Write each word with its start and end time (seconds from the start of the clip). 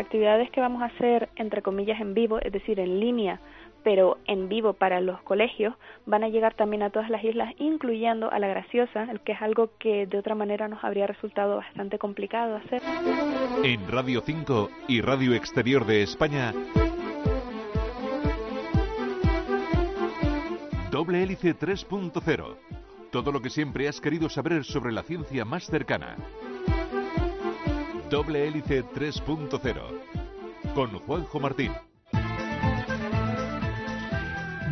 actividades 0.00 0.50
que 0.50 0.60
vamos 0.60 0.82
a 0.82 0.86
hacer, 0.86 1.28
entre 1.36 1.62
comillas, 1.62 2.00
en 2.00 2.14
vivo, 2.14 2.38
es 2.40 2.52
decir, 2.52 2.80
en 2.80 3.00
línea, 3.00 3.40
pero 3.82 4.18
en 4.26 4.48
vivo 4.48 4.74
para 4.74 5.00
los 5.00 5.20
colegios, 5.22 5.74
van 6.06 6.24
a 6.24 6.28
llegar 6.28 6.54
también 6.54 6.82
a 6.82 6.90
todas 6.90 7.10
las 7.10 7.24
islas, 7.24 7.54
incluyendo 7.58 8.30
a 8.30 8.38
la 8.38 8.48
Graciosa, 8.48 9.04
el 9.10 9.20
que 9.20 9.32
es 9.32 9.42
algo 9.42 9.70
que 9.78 10.06
de 10.06 10.18
otra 10.18 10.34
manera 10.34 10.68
nos 10.68 10.82
habría 10.84 11.06
resultado 11.06 11.56
bastante 11.56 11.98
complicado 11.98 12.56
hacer. 12.56 12.82
En 13.64 13.88
Radio 13.90 14.20
5 14.20 14.70
y 14.88 15.00
Radio 15.00 15.34
Exterior 15.34 15.86
de 15.86 16.02
España, 16.02 16.52
Doble 20.90 21.22
Hélice 21.22 21.56
3.0. 21.56 22.56
Todo 23.10 23.32
lo 23.32 23.40
que 23.40 23.50
siempre 23.50 23.88
has 23.88 24.00
querido 24.00 24.28
saber 24.28 24.64
sobre 24.64 24.92
la 24.92 25.02
ciencia 25.02 25.44
más 25.44 25.66
cercana. 25.66 26.16
Doble 28.10 28.48
Hélice 28.48 28.84
3.0. 28.84 30.74
Con 30.74 30.90
Juanjo 30.98 31.38
Martín. 31.38 31.70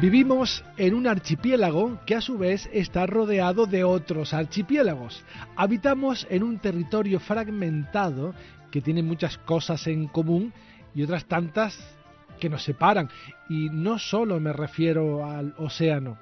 Vivimos 0.00 0.64
en 0.76 0.94
un 0.94 1.06
archipiélago 1.06 2.00
que 2.04 2.16
a 2.16 2.20
su 2.20 2.36
vez 2.36 2.68
está 2.72 3.06
rodeado 3.06 3.66
de 3.66 3.84
otros 3.84 4.34
archipiélagos. 4.34 5.24
Habitamos 5.54 6.26
en 6.30 6.42
un 6.42 6.58
territorio 6.58 7.20
fragmentado 7.20 8.34
que 8.72 8.80
tiene 8.80 9.04
muchas 9.04 9.38
cosas 9.38 9.86
en 9.86 10.08
común 10.08 10.52
y 10.92 11.04
otras 11.04 11.24
tantas 11.26 11.78
que 12.40 12.48
nos 12.48 12.64
separan. 12.64 13.08
Y 13.48 13.68
no 13.70 14.00
solo 14.00 14.40
me 14.40 14.52
refiero 14.52 15.24
al 15.24 15.54
océano. 15.58 16.18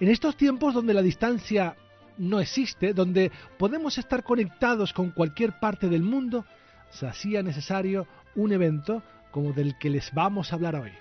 En 0.00 0.08
estos 0.08 0.36
tiempos 0.36 0.74
donde 0.74 0.94
la 0.94 1.02
distancia 1.02 1.76
no 2.18 2.40
existe, 2.40 2.92
donde 2.92 3.30
podemos 3.58 3.98
estar 3.98 4.22
conectados 4.22 4.92
con 4.92 5.10
cualquier 5.10 5.58
parte 5.58 5.88
del 5.88 6.02
mundo, 6.02 6.44
se 6.90 7.06
hacía 7.06 7.42
necesario 7.42 8.06
un 8.34 8.52
evento 8.52 9.02
como 9.30 9.52
del 9.52 9.76
que 9.78 9.90
les 9.90 10.12
vamos 10.12 10.52
a 10.52 10.56
hablar 10.56 10.76
hoy. 10.76 10.92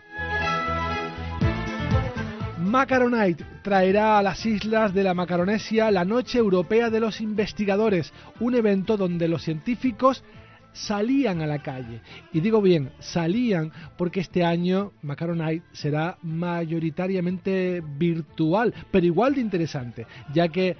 Macaronite 2.59 3.45
traerá 3.61 4.17
a 4.17 4.23
las 4.23 4.45
islas 4.45 4.93
de 4.93 5.03
la 5.03 5.13
Macaronesia 5.13 5.91
la 5.91 6.03
Noche 6.03 6.39
Europea 6.39 6.89
de 6.89 6.99
los 6.99 7.21
Investigadores, 7.21 8.11
un 8.39 8.55
evento 8.55 8.97
donde 8.97 9.27
los 9.27 9.43
científicos 9.43 10.23
salían 10.75 11.41
a 11.41 11.47
la 11.47 11.59
calle. 11.59 12.01
Y 12.33 12.41
digo 12.41 12.61
bien, 12.61 12.91
salían 12.99 13.71
porque 13.97 14.19
este 14.19 14.43
año 14.43 14.91
Macaronite 15.01 15.65
será 15.71 16.17
mayoritariamente 16.21 17.81
virtual, 17.81 18.73
pero 18.91 19.05
igual 19.05 19.35
de 19.35 19.41
interesante, 19.41 20.05
ya 20.33 20.49
que, 20.49 20.75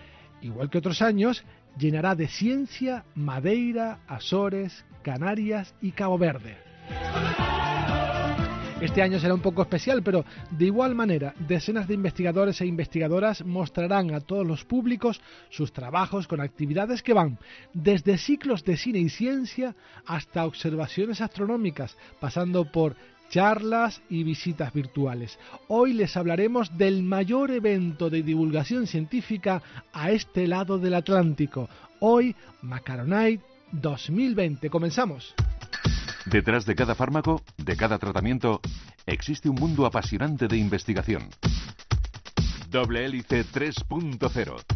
igual 0.46 0.70
que 0.70 0.78
otros 0.78 1.02
años, 1.02 1.44
llenará 1.78 2.16
de 2.16 2.28
ciencia 2.28 3.04
Madeira, 3.16 4.00
Azores, 4.08 4.86
Canarias 5.02 5.76
y 5.82 5.92
Cabo 5.92 6.18
Verde. 6.18 6.58
Este 8.82 9.02
año 9.02 9.20
será 9.20 9.34
un 9.34 9.42
poco 9.42 9.62
especial, 9.62 10.04
pero 10.04 10.26
de 10.52 10.66
igual 10.66 10.96
manera, 10.96 11.34
decenas 11.40 11.88
de 11.88 11.94
investigadores 11.94 12.60
e 12.60 12.66
investigadoras 12.66 13.44
mostrarán 13.44 14.14
a 14.14 14.20
todos 14.20 14.46
los 14.46 14.66
públicos 14.66 15.22
sus 15.50 15.72
trabajos 15.72 16.28
con 16.28 16.42
actividades 16.42 17.02
que 17.02 17.14
van 17.14 17.40
desde 17.74 18.18
ciclos 18.18 18.66
de 18.66 18.76
cine 18.76 19.00
y 19.00 19.10
ciencia 19.10 19.76
hasta 20.06 20.46
observaciones 20.46 21.22
astronómicas, 21.22 21.98
pasando 22.20 22.70
por 22.70 22.98
charlas 23.30 24.02
y 24.10 24.24
visitas 24.24 24.74
virtuales. 24.74 25.38
Hoy 25.68 25.94
les 25.94 26.16
hablaremos 26.18 26.78
del 26.78 27.04
mayor 27.04 27.52
evento 27.52 28.10
de 28.10 28.24
divulgación 28.24 28.88
científica 28.88 29.62
a 29.94 30.12
este 30.12 30.48
lado 30.48 30.78
del 30.78 30.96
Atlántico. 30.96 31.70
Hoy, 32.00 32.36
Macaronite 32.62 33.44
2020. 33.72 34.70
Comenzamos. 34.70 35.34
Detrás 36.26 36.66
de 36.66 36.76
cada 36.76 36.96
fármaco, 36.96 37.44
de 37.58 37.76
cada 37.76 38.00
tratamiento, 38.00 38.62
existe 39.06 39.50
un 39.50 39.56
mundo 39.56 39.86
apasionante 39.86 40.48
de 40.48 40.58
investigación. 40.58 41.30
Doble 42.70 43.06
Hélice 43.06 43.46
3.0. 43.46 44.75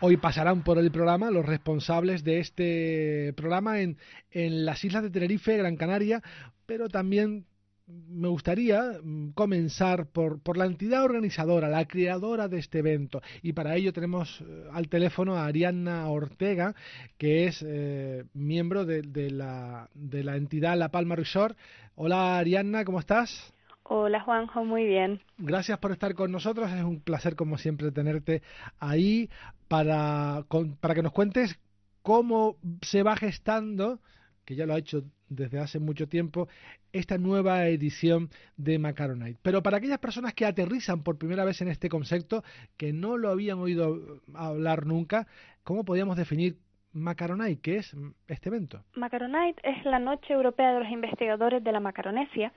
Hoy 0.00 0.18
pasarán 0.18 0.62
por 0.62 0.76
el 0.76 0.90
programa 0.90 1.30
los 1.30 1.46
responsables 1.46 2.22
de 2.22 2.40
este 2.40 3.32
programa 3.34 3.80
en, 3.80 3.96
en 4.30 4.66
las 4.66 4.84
islas 4.84 5.02
de 5.02 5.08
Tenerife, 5.08 5.56
Gran 5.56 5.76
Canaria, 5.76 6.22
pero 6.66 6.90
también 6.90 7.46
me 7.86 8.28
gustaría 8.28 8.98
mm, 9.02 9.30
comenzar 9.30 10.06
por, 10.06 10.40
por, 10.40 10.58
la 10.58 10.66
entidad 10.66 11.02
organizadora, 11.02 11.70
la 11.70 11.86
creadora 11.86 12.46
de 12.46 12.58
este 12.58 12.80
evento. 12.80 13.22
Y 13.40 13.54
para 13.54 13.74
ello 13.76 13.94
tenemos 13.94 14.42
eh, 14.42 14.64
al 14.70 14.88
teléfono 14.88 15.36
a 15.36 15.46
Arianna 15.46 16.06
Ortega, 16.08 16.74
que 17.16 17.46
es 17.46 17.64
eh, 17.66 18.24
miembro 18.34 18.84
de, 18.84 19.00
de, 19.00 19.30
la, 19.30 19.88
de 19.94 20.24
la 20.24 20.36
entidad 20.36 20.76
La 20.76 20.90
Palma 20.90 21.16
Resort. 21.16 21.56
Hola 21.94 22.36
Arianna, 22.36 22.84
¿cómo 22.84 23.00
estás? 23.00 23.54
Hola 23.88 24.20
Juanjo, 24.20 24.64
muy 24.64 24.84
bien. 24.84 25.22
Gracias 25.38 25.78
por 25.78 25.92
estar 25.92 26.14
con 26.14 26.32
nosotros. 26.32 26.70
Es 26.72 26.82
un 26.82 27.00
placer, 27.00 27.36
como 27.36 27.56
siempre, 27.58 27.92
tenerte 27.92 28.42
ahí 28.78 29.30
para, 29.68 30.44
para 30.80 30.94
que 30.94 31.02
nos 31.02 31.12
cuentes 31.12 31.58
cómo 32.02 32.56
se 32.82 33.02
va 33.02 33.16
gestando 33.16 34.00
que 34.46 34.54
ya 34.54 34.64
lo 34.64 34.74
ha 34.74 34.78
hecho 34.78 35.02
desde 35.28 35.58
hace 35.58 35.80
mucho 35.80 36.08
tiempo, 36.08 36.48
esta 36.92 37.18
nueva 37.18 37.66
edición 37.66 38.30
de 38.56 38.78
Macaronite. 38.78 39.38
Pero 39.42 39.62
para 39.62 39.78
aquellas 39.78 39.98
personas 39.98 40.32
que 40.32 40.46
aterrizan 40.46 41.02
por 41.02 41.18
primera 41.18 41.44
vez 41.44 41.60
en 41.60 41.68
este 41.68 41.88
concepto, 41.88 42.44
que 42.76 42.92
no 42.92 43.18
lo 43.18 43.28
habían 43.28 43.58
oído 43.58 44.20
hablar 44.34 44.86
nunca, 44.86 45.26
¿cómo 45.64 45.84
podríamos 45.84 46.16
definir 46.16 46.56
Macaronite? 46.92 47.60
¿Qué 47.60 47.76
es 47.78 47.94
este 48.28 48.48
evento? 48.48 48.84
Macaronite 48.94 49.60
es 49.68 49.84
la 49.84 49.98
Noche 49.98 50.32
Europea 50.32 50.72
de 50.72 50.80
los 50.80 50.90
Investigadores 50.90 51.62
de 51.62 51.72
la 51.72 51.80
Macaronesia. 51.80 52.52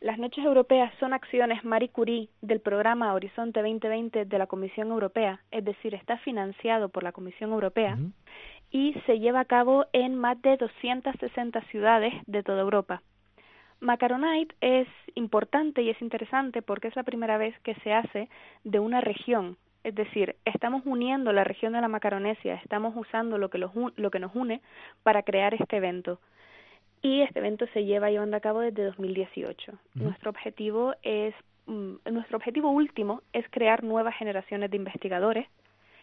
Las 0.00 0.18
noches 0.18 0.44
europeas 0.44 0.92
son 0.98 1.12
acciones 1.12 1.64
Marie 1.64 1.90
Curie 1.90 2.28
del 2.40 2.60
programa 2.60 3.14
Horizonte 3.14 3.60
2020 3.60 4.24
de 4.24 4.38
la 4.38 4.46
Comisión 4.46 4.88
Europea, 4.88 5.40
es 5.50 5.64
decir, 5.64 5.94
está 5.94 6.18
financiado 6.18 6.88
por 6.88 7.02
la 7.02 7.12
Comisión 7.12 7.52
Europea 7.52 7.98
y 8.70 8.94
se 9.06 9.20
lleva 9.20 9.40
a 9.40 9.44
cabo 9.44 9.86
en 9.92 10.16
más 10.16 10.40
de 10.42 10.56
260 10.56 11.60
ciudades 11.70 12.14
de 12.26 12.42
toda 12.42 12.62
Europa. 12.62 13.02
Macaronite 13.80 14.54
es 14.60 14.88
importante 15.14 15.82
y 15.82 15.90
es 15.90 16.00
interesante 16.00 16.62
porque 16.62 16.88
es 16.88 16.96
la 16.96 17.02
primera 17.02 17.36
vez 17.36 17.58
que 17.60 17.74
se 17.76 17.92
hace 17.92 18.28
de 18.64 18.78
una 18.78 19.00
región, 19.00 19.56
es 19.84 19.94
decir, 19.94 20.36
estamos 20.44 20.82
uniendo 20.84 21.32
la 21.32 21.44
región 21.44 21.72
de 21.72 21.80
la 21.80 21.88
Macaronesia, 21.88 22.54
estamos 22.62 22.94
usando 22.96 23.38
lo 23.38 23.50
que, 23.50 23.58
lo 23.58 24.10
que 24.10 24.18
nos 24.20 24.34
une 24.34 24.62
para 25.02 25.22
crear 25.22 25.54
este 25.54 25.76
evento. 25.76 26.20
Y 27.02 27.22
este 27.22 27.40
evento 27.40 27.66
se 27.74 27.84
lleva 27.84 28.10
llevando 28.10 28.36
a 28.36 28.40
cabo 28.40 28.60
desde 28.60 28.84
2018. 28.84 29.72
Nuestro 29.94 30.30
objetivo 30.30 30.94
es 31.02 31.34
mm, 31.66 31.94
nuestro 32.12 32.36
objetivo 32.36 32.70
último 32.70 33.22
es 33.32 33.44
crear 33.50 33.82
nuevas 33.82 34.16
generaciones 34.16 34.70
de 34.70 34.76
investigadores 34.76 35.46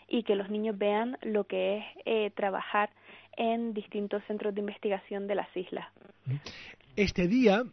y 0.10 0.24
que 0.24 0.36
los 0.36 0.50
niños 0.50 0.78
vean 0.78 1.18
lo 1.22 1.46
que 1.46 1.78
es 1.78 1.86
eh, 2.06 2.32
trabajar 2.32 2.90
en 3.38 3.74
distintos 3.74 4.22
centros 4.28 4.54
de 4.54 4.60
investigación 4.60 5.28
de 5.28 5.36
las 5.36 5.56
islas. 5.56 5.88
Este 6.96 7.28
día, 7.28 7.64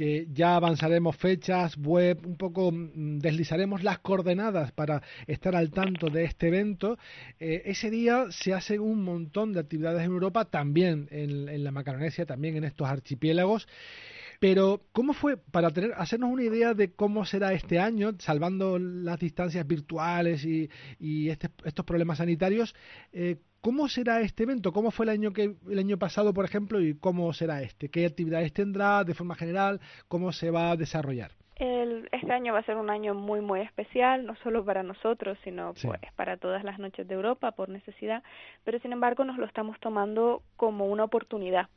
que 0.00 0.28
ya 0.32 0.56
avanzaremos 0.56 1.14
fechas, 1.14 1.76
web, 1.76 2.24
un 2.24 2.38
poco 2.38 2.72
mm, 2.72 3.18
deslizaremos 3.18 3.82
las 3.84 3.98
coordenadas 3.98 4.72
para 4.72 5.02
estar 5.26 5.54
al 5.54 5.70
tanto 5.70 6.08
de 6.08 6.24
este 6.24 6.48
evento, 6.48 6.96
eh, 7.38 7.60
ese 7.66 7.90
día 7.90 8.24
se 8.30 8.54
hacen 8.54 8.80
un 8.80 9.04
montón 9.04 9.52
de 9.52 9.60
actividades 9.60 10.00
en 10.02 10.12
Europa, 10.12 10.46
también 10.46 11.06
en, 11.10 11.50
en 11.50 11.62
la 11.62 11.70
Macaronesia, 11.70 12.24
también 12.24 12.56
en 12.56 12.64
estos 12.64 12.88
archipiélagos. 12.88 13.68
Pero, 14.40 14.80
¿cómo 14.92 15.12
fue, 15.12 15.36
para 15.36 15.70
tener, 15.70 15.92
hacernos 15.96 16.30
una 16.30 16.42
idea 16.42 16.72
de 16.72 16.92
cómo 16.94 17.26
será 17.26 17.52
este 17.52 17.78
año, 17.78 18.12
salvando 18.18 18.78
las 18.78 19.18
distancias 19.18 19.66
virtuales 19.66 20.46
y, 20.46 20.70
y 20.98 21.28
este, 21.28 21.50
estos 21.66 21.84
problemas 21.84 22.18
sanitarios, 22.18 22.74
eh, 23.12 23.36
¿cómo 23.60 23.86
será 23.86 24.22
este 24.22 24.44
evento? 24.44 24.72
¿Cómo 24.72 24.90
fue 24.90 25.04
el 25.04 25.10
año, 25.10 25.34
que, 25.34 25.56
el 25.68 25.78
año 25.78 25.98
pasado, 25.98 26.32
por 26.32 26.46
ejemplo, 26.46 26.80
y 26.80 26.94
cómo 26.94 27.30
será 27.34 27.60
este? 27.60 27.90
¿Qué 27.90 28.06
actividades 28.06 28.54
tendrá 28.54 29.04
de 29.04 29.12
forma 29.12 29.34
general? 29.34 29.78
¿Cómo 30.08 30.32
se 30.32 30.50
va 30.50 30.70
a 30.70 30.76
desarrollar? 30.76 31.32
El, 31.56 32.08
este 32.10 32.32
año 32.32 32.54
va 32.54 32.60
a 32.60 32.64
ser 32.64 32.78
un 32.78 32.88
año 32.88 33.12
muy, 33.12 33.42
muy 33.42 33.60
especial, 33.60 34.24
no 34.24 34.36
solo 34.36 34.64
para 34.64 34.82
nosotros, 34.82 35.36
sino 35.44 35.74
pues, 35.74 36.00
para 36.16 36.38
todas 36.38 36.64
las 36.64 36.78
noches 36.78 37.06
de 37.06 37.14
Europa 37.14 37.52
por 37.52 37.68
necesidad, 37.68 38.22
pero 38.64 38.78
sin 38.78 38.94
embargo 38.94 39.24
nos 39.24 39.36
lo 39.36 39.44
estamos 39.44 39.78
tomando 39.80 40.42
como 40.56 40.86
una 40.86 41.04
oportunidad 41.04 41.68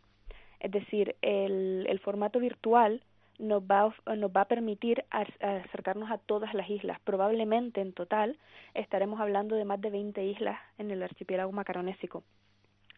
es 0.64 0.72
decir, 0.72 1.16
el, 1.22 1.86
el 1.88 2.00
formato 2.00 2.40
virtual 2.40 3.04
nos 3.38 3.62
va, 3.64 3.94
nos 4.16 4.32
va 4.32 4.42
a 4.42 4.48
permitir 4.48 5.06
acercarnos 5.12 6.10
a 6.10 6.18
todas 6.18 6.54
las 6.54 6.70
islas. 6.70 7.00
Probablemente 7.04 7.82
en 7.82 7.94
total 7.94 8.38
estaremos 8.74 9.20
hablando 9.20 9.56
de 9.56 9.66
más 9.66 9.82
de 9.82 9.90
20 9.90 10.24
islas 10.24 10.60
en 10.78 10.92
el 10.92 11.04
archipiélago 11.04 11.52
macaronésico 11.52 12.24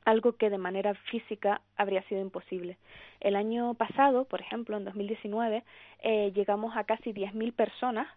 algo 0.05 0.33
que 0.33 0.51
de 0.51 0.59
manera 0.59 0.93
física 0.93 1.61
habría 1.75 2.03
sido 2.03 2.21
imposible. 2.21 2.77
El 3.19 3.35
año 3.35 3.73
pasado, 3.73 4.25
por 4.25 4.39
ejemplo, 4.39 4.77
en 4.77 4.85
2019, 4.85 5.63
eh, 6.03 6.31
llegamos 6.33 6.77
a 6.77 6.83
casi 6.83 7.11
10.000 7.11 7.53
personas, 7.53 8.07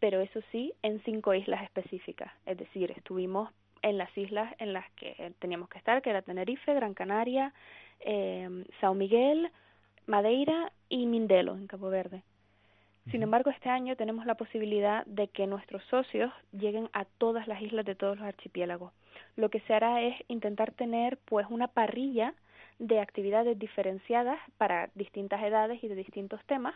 pero 0.00 0.20
eso 0.20 0.40
sí, 0.50 0.72
en 0.82 1.02
cinco 1.04 1.34
islas 1.34 1.62
específicas. 1.62 2.32
Es 2.46 2.56
decir, 2.56 2.92
estuvimos 2.92 3.50
en 3.82 3.98
las 3.98 4.16
islas 4.16 4.54
en 4.58 4.72
las 4.72 4.90
que 4.92 5.34
teníamos 5.38 5.68
que 5.68 5.76
estar, 5.76 6.00
que 6.00 6.08
era 6.08 6.22
Tenerife, 6.22 6.72
Gran 6.72 6.94
Canaria, 6.94 7.52
eh, 8.00 8.64
Sao 8.80 8.94
Miguel, 8.94 9.50
Madeira 10.06 10.72
y 10.88 11.06
Mindelo, 11.06 11.56
en 11.56 11.66
Cabo 11.66 11.90
Verde. 11.90 12.22
Sin 13.10 13.22
embargo, 13.22 13.50
este 13.50 13.68
año 13.68 13.96
tenemos 13.96 14.24
la 14.24 14.34
posibilidad 14.34 15.04
de 15.04 15.28
que 15.28 15.46
nuestros 15.46 15.84
socios 15.84 16.32
lleguen 16.52 16.88
a 16.94 17.04
todas 17.04 17.46
las 17.46 17.60
islas 17.60 17.84
de 17.84 17.94
todos 17.94 18.16
los 18.16 18.26
archipiélagos. 18.26 18.92
Lo 19.36 19.50
que 19.50 19.60
se 19.60 19.74
hará 19.74 20.00
es 20.00 20.16
intentar 20.28 20.72
tener 20.72 21.18
pues 21.26 21.46
una 21.50 21.68
parrilla 21.68 22.32
de 22.78 23.00
actividades 23.00 23.58
diferenciadas 23.58 24.38
para 24.58 24.90
distintas 24.94 25.42
edades 25.42 25.82
y 25.82 25.88
de 25.88 25.94
distintos 25.94 26.40
temas 26.46 26.74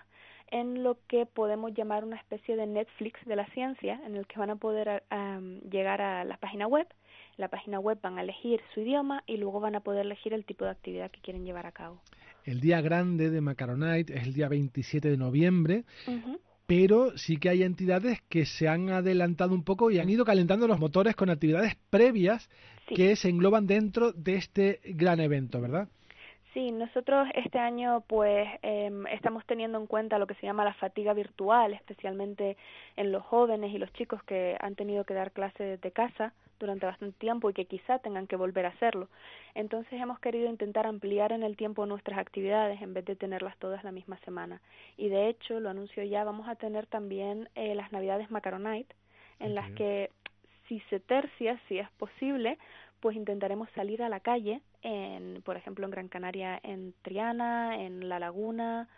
en 0.51 0.83
lo 0.83 0.97
que 1.09 1.27
podemos 1.27 1.75
llamar 1.75 2.05
una 2.05 2.17
especie 2.17 2.57
de 2.57 2.67
Netflix 2.67 3.25
de 3.27 3.37
la 3.37 3.47
ciencia 3.47 4.01
en 4.07 4.17
el 4.17 4.27
que 4.27 4.39
van 4.39 4.51
a 4.51 4.57
poder 4.57 5.03
llegar 5.71 6.01
a 6.01 6.25
la 6.25 6.37
página 6.39 6.67
web 6.67 6.87
la 7.39 7.49
página 7.49 7.79
web 7.79 7.99
van 8.03 8.19
a 8.19 8.23
elegir 8.23 8.61
su 8.75 8.81
idioma 8.81 9.23
y 9.27 9.37
luego 9.37 9.61
van 9.61 9.77
a 9.77 9.81
poder 9.81 10.05
elegir 10.05 10.35
el 10.35 10.45
tipo 10.45 10.65
de 10.65 10.73
actividad 10.73 11.11
que 11.11 11.21
quieren 11.21 11.45
llevar 11.45 11.67
a 11.67 11.73
cabo. 11.73 12.03
El 12.45 12.61
día 12.61 12.81
grande 12.81 13.31
de 13.31 13.41
Macaronite 13.41 14.15
es 14.15 14.25
el 14.25 14.35
día 14.35 14.49
27 14.49 15.09
de 15.09 15.17
noviembre. 15.17 15.85
Pero 16.69 17.17
sí 17.17 17.39
que 17.39 17.49
hay 17.49 17.63
entidades 17.63 18.19
que 18.29 18.45
se 18.45 18.69
han 18.69 18.91
adelantado 18.91 19.55
un 19.55 19.65
poco 19.65 19.91
y 19.91 20.01
han 20.01 20.11
ido 20.11 20.27
calentando 20.27 20.69
los 20.69 20.79
motores 20.79 21.17
con 21.17 21.31
actividades 21.31 21.79
previas 21.89 22.51
que 22.95 23.17
se 23.17 23.31
engloban 23.31 23.67
dentro 23.67 24.13
de 24.13 24.35
este 24.35 24.81
gran 24.85 25.19
evento, 25.19 25.63
¿verdad? 25.63 25.89
Sí, 26.59 26.73
nosotros 26.73 27.29
este 27.35 27.61
año 27.61 28.01
pues 28.09 28.49
em, 28.63 29.07
estamos 29.07 29.47
teniendo 29.47 29.79
en 29.79 29.87
cuenta 29.87 30.19
lo 30.19 30.27
que 30.27 30.35
se 30.35 30.45
llama 30.45 30.65
la 30.65 30.75
fatiga 30.75 31.15
virtual, 31.15 31.73
especialmente 31.73 32.57
en 32.97 33.13
los 33.13 33.23
jóvenes 33.23 33.73
y 33.73 33.79
los 33.79 33.93
chicos 33.93 34.25
que 34.25 34.57
han 34.59 34.75
tenido 34.75 35.05
que 35.05 35.15
dar 35.15 35.31
clases 35.31 35.81
de 35.81 35.91
casa 35.93 36.33
durante 36.59 36.85
bastante 36.85 37.17
tiempo 37.17 37.49
y 37.49 37.53
que 37.53 37.67
quizá 37.67 38.01
tengan 38.01 38.27
que 38.27 38.35
volver 38.35 38.67
a 38.67 38.71
hacerlo. 38.71 39.09
Entonces 39.55 40.01
hemos 40.01 40.19
querido 40.19 40.51
intentar 40.51 40.85
ampliar 40.85 41.31
en 41.31 41.45
el 41.45 41.57
tiempo 41.57 41.87
nuestras 41.87 42.19
actividades 42.19 42.83
en 42.83 42.93
vez 42.93 43.05
de 43.05 43.15
tenerlas 43.15 43.57
todas 43.59 43.85
la 43.85 43.93
misma 43.93 44.19
semana. 44.25 44.61
Y 44.97 45.11
de 45.11 45.29
hecho, 45.29 45.61
lo 45.61 45.71
anuncio 45.71 46.03
ya, 46.03 46.25
vamos 46.25 46.49
a 46.49 46.57
tener 46.57 46.87
también 46.87 47.49
eh, 47.55 47.77
las 47.77 47.93
Navidades 47.93 48.33
Macaronite, 48.33 48.97
en 49.39 49.55
las 49.55 49.71
que 49.75 50.11
si 50.67 50.81
se 50.91 50.99
tercia, 50.99 51.57
si 51.69 51.79
es 51.79 51.89
posible, 51.93 52.59
pues 53.01 53.17
intentaremos 53.17 53.69
salir 53.75 54.03
a 54.03 54.09
la 54.09 54.21
calle, 54.21 54.61
en, 54.83 55.43
por 55.43 55.57
ejemplo, 55.57 55.85
en 55.85 55.91
Gran 55.91 56.09
Canaria, 56.09 56.61
en 56.63 56.95
Triana, 57.03 57.83
en 57.83 58.09
La 58.09 58.19
Laguna, 58.19 58.89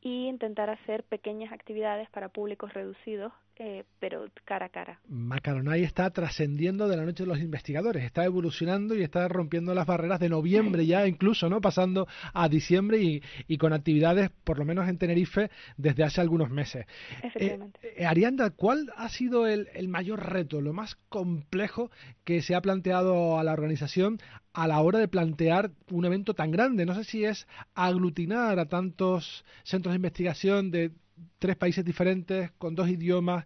y 0.00 0.28
intentar 0.28 0.70
hacer 0.70 1.04
pequeñas 1.04 1.52
actividades 1.52 2.08
para 2.10 2.28
públicos 2.28 2.72
reducidos 2.72 3.32
eh, 3.62 3.84
pero 3.98 4.24
cara 4.46 4.66
a 4.66 4.68
cara. 4.70 5.00
Macaronay 5.06 5.82
está 5.82 6.08
trascendiendo 6.08 6.88
de 6.88 6.96
la 6.96 7.04
noche 7.04 7.24
de 7.24 7.28
los 7.28 7.40
investigadores, 7.40 8.02
está 8.04 8.24
evolucionando 8.24 8.96
y 8.96 9.02
está 9.02 9.28
rompiendo 9.28 9.74
las 9.74 9.86
barreras 9.86 10.18
de 10.18 10.30
noviembre 10.30 10.86
ya 10.86 11.06
incluso, 11.06 11.50
¿no? 11.50 11.60
Pasando 11.60 12.08
a 12.32 12.48
diciembre 12.48 13.02
y, 13.02 13.22
y 13.46 13.58
con 13.58 13.74
actividades, 13.74 14.30
por 14.44 14.58
lo 14.58 14.64
menos 14.64 14.88
en 14.88 14.96
Tenerife, 14.96 15.50
desde 15.76 16.04
hace 16.04 16.22
algunos 16.22 16.48
meses. 16.48 16.86
Efectivamente. 17.22 17.80
Eh, 17.82 17.94
eh, 17.98 18.06
Arianda, 18.06 18.48
¿cuál 18.48 18.90
ha 18.96 19.10
sido 19.10 19.46
el, 19.46 19.68
el 19.74 19.88
mayor 19.88 20.32
reto, 20.32 20.62
lo 20.62 20.72
más 20.72 20.96
complejo 21.10 21.90
que 22.24 22.40
se 22.40 22.54
ha 22.54 22.62
planteado 22.62 23.38
a 23.38 23.44
la 23.44 23.52
organización 23.52 24.18
a 24.54 24.66
la 24.66 24.80
hora 24.80 24.98
de 24.98 25.06
plantear 25.06 25.70
un 25.90 26.06
evento 26.06 26.32
tan 26.32 26.50
grande? 26.50 26.86
No 26.86 26.94
sé 26.94 27.04
si 27.04 27.26
es 27.26 27.46
aglutinar 27.74 28.58
a 28.58 28.70
tantos 28.70 29.44
centros 29.64 29.92
de 29.92 29.96
investigación 29.96 30.70
de 30.70 30.92
tres 31.38 31.56
países 31.56 31.84
diferentes, 31.84 32.50
con 32.52 32.74
dos 32.74 32.88
idiomas, 32.88 33.44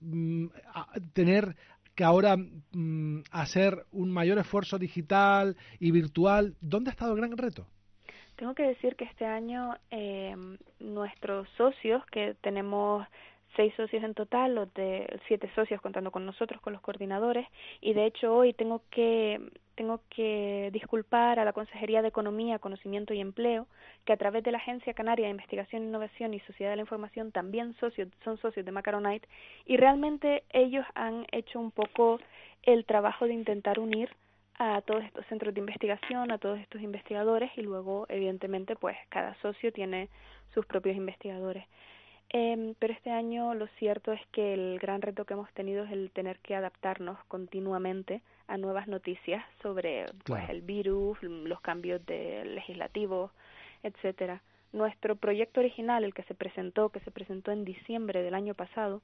mm, 0.00 0.46
tener 1.12 1.56
que 1.94 2.04
ahora 2.04 2.36
mm, 2.36 3.22
hacer 3.30 3.86
un 3.92 4.10
mayor 4.10 4.38
esfuerzo 4.38 4.78
digital 4.78 5.56
y 5.80 5.90
virtual, 5.90 6.54
¿dónde 6.60 6.90
ha 6.90 6.92
estado 6.92 7.14
el 7.14 7.18
gran 7.18 7.36
reto? 7.36 7.66
Tengo 8.36 8.54
que 8.54 8.64
decir 8.64 8.96
que 8.96 9.04
este 9.04 9.24
año 9.24 9.74
eh, 9.90 10.36
nuestros 10.78 11.48
socios, 11.56 12.04
que 12.12 12.36
tenemos 12.42 13.06
seis 13.54 13.72
socios 13.76 14.02
en 14.02 14.14
total, 14.14 14.54
los 14.54 14.72
de 14.74 15.20
siete 15.28 15.50
socios 15.54 15.80
contando 15.80 16.10
con 16.10 16.26
nosotros, 16.26 16.60
con 16.60 16.72
los 16.72 16.82
coordinadores, 16.82 17.46
y 17.80 17.92
de 17.94 18.06
hecho 18.06 18.34
hoy 18.34 18.52
tengo 18.52 18.82
que 18.90 19.40
tengo 19.76 20.00
que 20.08 20.70
disculpar 20.72 21.38
a 21.38 21.44
la 21.44 21.52
Consejería 21.52 22.00
de 22.00 22.08
Economía, 22.08 22.58
Conocimiento 22.58 23.12
y 23.12 23.20
Empleo, 23.20 23.66
que 24.06 24.14
a 24.14 24.16
través 24.16 24.42
de 24.42 24.50
la 24.50 24.56
Agencia 24.56 24.94
Canaria 24.94 25.26
de 25.26 25.32
Investigación, 25.32 25.82
Innovación 25.82 26.32
y 26.32 26.40
Sociedad 26.40 26.70
de 26.70 26.76
la 26.76 26.82
Información 26.82 27.30
también 27.30 27.74
socios, 27.74 28.08
son 28.24 28.38
socios 28.38 28.64
de 28.64 28.72
Macaronite, 28.72 29.28
y 29.66 29.76
realmente 29.76 30.44
ellos 30.50 30.86
han 30.94 31.26
hecho 31.30 31.60
un 31.60 31.70
poco 31.72 32.18
el 32.62 32.86
trabajo 32.86 33.26
de 33.26 33.34
intentar 33.34 33.78
unir 33.78 34.08
a 34.58 34.80
todos 34.80 35.04
estos 35.04 35.26
centros 35.26 35.52
de 35.52 35.60
investigación, 35.60 36.30
a 36.30 36.38
todos 36.38 36.58
estos 36.58 36.80
investigadores, 36.80 37.50
y 37.56 37.60
luego, 37.60 38.06
evidentemente, 38.08 38.76
pues 38.76 38.96
cada 39.10 39.34
socio 39.42 39.72
tiene 39.72 40.08
sus 40.54 40.64
propios 40.64 40.96
investigadores. 40.96 41.66
Eh, 42.30 42.74
pero 42.78 42.92
este 42.92 43.10
año 43.10 43.54
lo 43.54 43.66
cierto 43.78 44.12
es 44.12 44.20
que 44.32 44.54
el 44.54 44.78
gran 44.80 45.00
reto 45.00 45.24
que 45.24 45.34
hemos 45.34 45.52
tenido 45.52 45.84
es 45.84 45.92
el 45.92 46.10
tener 46.10 46.38
que 46.40 46.54
adaptarnos 46.54 47.18
continuamente 47.28 48.22
a 48.48 48.58
nuevas 48.58 48.88
noticias 48.88 49.44
sobre 49.62 50.06
pues, 50.24 50.48
el 50.50 50.62
virus, 50.62 51.22
los 51.22 51.60
cambios 51.60 52.04
de 52.06 52.44
legislativos, 52.44 53.30
etcétera. 53.82 54.42
Nuestro 54.72 55.16
proyecto 55.16 55.60
original, 55.60 56.04
el 56.04 56.14
que 56.14 56.24
se 56.24 56.34
presentó, 56.34 56.90
que 56.90 57.00
se 57.00 57.10
presentó 57.10 57.52
en 57.52 57.64
diciembre 57.64 58.22
del 58.22 58.34
año 58.34 58.54
pasado, 58.54 59.02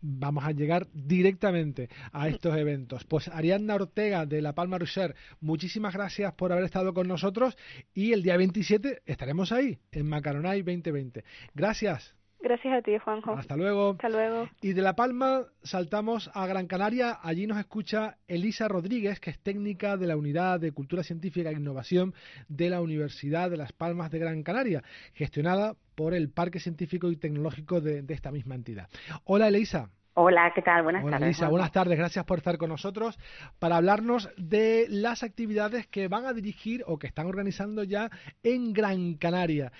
vamos 0.00 0.44
a 0.44 0.52
llegar 0.52 0.86
directamente 0.92 1.88
a 2.12 2.28
estos 2.28 2.56
eventos. 2.56 3.04
Pues 3.04 3.28
Ariadna 3.28 3.74
Ortega 3.74 4.26
de 4.26 4.42
La 4.42 4.54
Palma 4.54 4.78
Rocher, 4.78 5.14
muchísimas 5.40 5.94
gracias 5.94 6.32
por 6.34 6.52
haber 6.52 6.64
estado 6.64 6.94
con 6.94 7.08
nosotros 7.08 7.56
y 7.94 8.12
el 8.12 8.22
día 8.22 8.36
27 8.36 9.02
estaremos 9.06 9.52
ahí 9.52 9.78
en 9.92 10.08
Macaronite 10.08 10.72
2020. 10.72 11.24
Gracias. 11.54 12.14
Gracias 12.40 12.72
a 12.72 12.82
ti, 12.82 12.96
Juanjo. 12.98 13.32
Hasta 13.32 13.56
luego. 13.56 13.92
Hasta 13.92 14.08
luego. 14.08 14.48
Y 14.60 14.72
de 14.72 14.82
La 14.82 14.94
Palma 14.94 15.42
saltamos 15.62 16.30
a 16.34 16.46
Gran 16.46 16.66
Canaria. 16.66 17.18
Allí 17.22 17.46
nos 17.46 17.58
escucha 17.58 18.16
Elisa 18.28 18.68
Rodríguez, 18.68 19.18
que 19.18 19.30
es 19.30 19.38
técnica 19.40 19.96
de 19.96 20.06
la 20.06 20.16
Unidad 20.16 20.60
de 20.60 20.72
Cultura 20.72 21.02
Científica 21.02 21.50
e 21.50 21.54
Innovación 21.54 22.14
de 22.48 22.70
la 22.70 22.80
Universidad 22.80 23.50
de 23.50 23.56
Las 23.56 23.72
Palmas 23.72 24.10
de 24.10 24.20
Gran 24.20 24.42
Canaria, 24.44 24.82
gestionada 25.14 25.74
por 25.96 26.14
el 26.14 26.30
Parque 26.30 26.60
Científico 26.60 27.10
y 27.10 27.16
Tecnológico 27.16 27.80
de, 27.80 28.04
esta 28.08 28.30
misma 28.30 28.54
entidad. 28.54 28.88
Hola, 29.24 29.48
Elisa. 29.48 29.90
Hola, 30.14 30.52
¿qué 30.54 30.62
tal? 30.62 30.82
Buenas 30.82 31.04
tardes. 31.04 31.22
Elisa, 31.22 31.48
buenas 31.48 31.72
tardes. 31.72 31.98
Gracias 31.98 32.24
por 32.24 32.38
estar 32.38 32.56
con 32.56 32.70
nosotros 32.70 33.18
para 33.58 33.76
hablarnos 33.76 34.30
de 34.36 34.86
las 34.88 35.22
actividades 35.22 35.86
que 35.88 36.08
van 36.08 36.24
a 36.24 36.32
dirigir 36.32 36.84
o 36.86 36.98
que 36.98 37.08
están 37.08 37.26
organizando 37.26 37.84
ya 37.84 38.10
en 38.42 38.72
Gran 38.72 39.14
Canaria. 39.14 39.72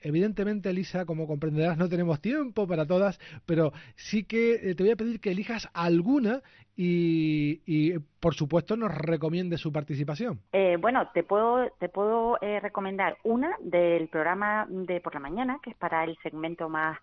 Evidentemente, 0.00 0.70
Elisa, 0.70 1.04
como 1.04 1.26
comprenderás, 1.26 1.78
no 1.78 1.88
tenemos 1.88 2.20
tiempo 2.20 2.66
para 2.66 2.86
todas, 2.86 3.18
pero 3.46 3.72
sí 3.94 4.24
que 4.24 4.54
eh, 4.54 4.74
te 4.74 4.82
voy 4.82 4.92
a 4.92 4.96
pedir 4.96 5.20
que 5.20 5.30
elijas 5.30 5.68
alguna 5.74 6.42
y, 6.78 7.98
por 8.20 8.34
supuesto, 8.34 8.76
nos 8.76 8.94
recomiende 8.94 9.56
su 9.56 9.72
participación. 9.72 10.40
Eh, 10.52 10.76
bueno, 10.78 11.08
te 11.14 11.22
puedo, 11.22 11.70
te 11.78 11.88
puedo 11.88 12.38
eh, 12.42 12.60
recomendar 12.60 13.16
una 13.24 13.56
del 13.60 14.08
programa 14.08 14.66
de 14.68 15.00
por 15.00 15.14
la 15.14 15.20
mañana, 15.20 15.58
que 15.62 15.70
es 15.70 15.76
para 15.76 16.04
el 16.04 16.18
segmento 16.22 16.68
más, 16.68 16.98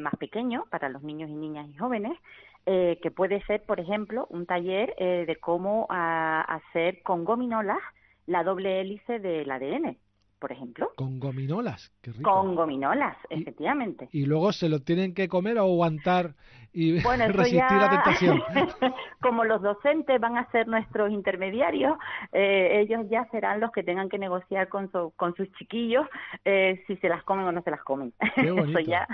más 0.00 0.16
pequeño, 0.16 0.64
para 0.70 0.88
los 0.88 1.02
niños 1.02 1.30
y 1.30 1.34
niñas 1.34 1.68
y 1.68 1.76
jóvenes. 1.76 2.18
que 2.64 3.10
puede 3.14 3.42
ser, 3.46 3.62
por 3.64 3.78
ejemplo, 3.80 4.26
un 4.30 4.46
taller 4.46 4.94
de 4.96 5.36
cómo 5.40 5.86
ah, 5.90 6.40
hacer 6.48 7.02
con 7.02 7.24
gominolas 7.24 7.78
la 8.26 8.42
doble 8.42 8.80
hélice 8.80 9.18
del 9.18 9.50
ADN 9.50 9.96
por 10.44 10.52
ejemplo. 10.52 10.90
Con 10.94 11.20
gominolas, 11.20 11.90
qué 12.02 12.12
rico. 12.12 12.30
Con 12.30 12.54
gominolas, 12.54 13.16
efectivamente. 13.30 14.10
Y 14.12 14.26
luego 14.26 14.52
se 14.52 14.68
lo 14.68 14.80
tienen 14.80 15.14
que 15.14 15.26
comer 15.26 15.56
o 15.56 15.62
aguantar 15.62 16.34
y 16.74 16.98
resistir 17.28 17.78
la 17.78 17.88
tentación. 17.88 18.42
Como 19.22 19.44
los 19.44 19.62
docentes 19.62 20.20
van 20.20 20.36
a 20.36 20.50
ser 20.50 20.66
nuestros 20.66 21.10
intermediarios, 21.10 21.96
eh, 22.32 22.80
ellos 22.80 23.06
ya 23.08 23.24
serán 23.30 23.60
los 23.60 23.70
que 23.70 23.82
tengan 23.82 24.08
que 24.08 24.18
negociar 24.18 24.68
con, 24.68 24.88
con 24.88 25.34
sus 25.36 25.50
chiquillos 25.52 26.06
eh, 26.44 26.82
si 26.86 26.96
se 26.96 27.08
las 27.08 27.22
comen 27.22 27.46
o 27.46 27.52
no 27.52 27.62
se 27.62 27.70
las 27.70 27.82
comen. 27.82 28.12
Eso 28.36 28.80
ya. 28.80 29.06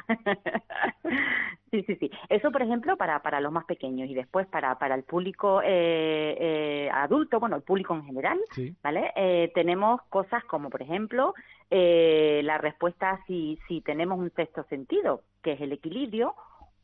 sí, 1.70 1.82
sí, 1.82 1.96
sí. 1.96 2.10
Eso, 2.28 2.50
por 2.50 2.62
ejemplo, 2.62 2.96
para, 2.96 3.20
para 3.20 3.40
los 3.40 3.52
más 3.52 3.66
pequeños 3.66 4.08
y 4.08 4.14
después 4.14 4.46
para, 4.46 4.78
para 4.78 4.94
el 4.94 5.04
público 5.04 5.60
eh, 5.62 6.90
adulto, 6.92 7.38
bueno, 7.38 7.56
el 7.56 7.62
público 7.62 7.94
en 7.94 8.04
general, 8.04 8.40
¿vale? 8.82 9.12
tenemos 9.54 10.00
cosas 10.08 10.42
como, 10.44 10.70
por 10.70 10.80
ejemplo, 10.80 11.34
la 11.70 12.58
respuesta 12.58 13.20
si, 13.26 13.58
si 13.68 13.82
tenemos 13.82 14.18
un 14.18 14.30
sexto 14.30 14.64
sentido, 14.64 15.22
que 15.42 15.52
es 15.52 15.60
el 15.60 15.72
equilibrio, 15.72 16.34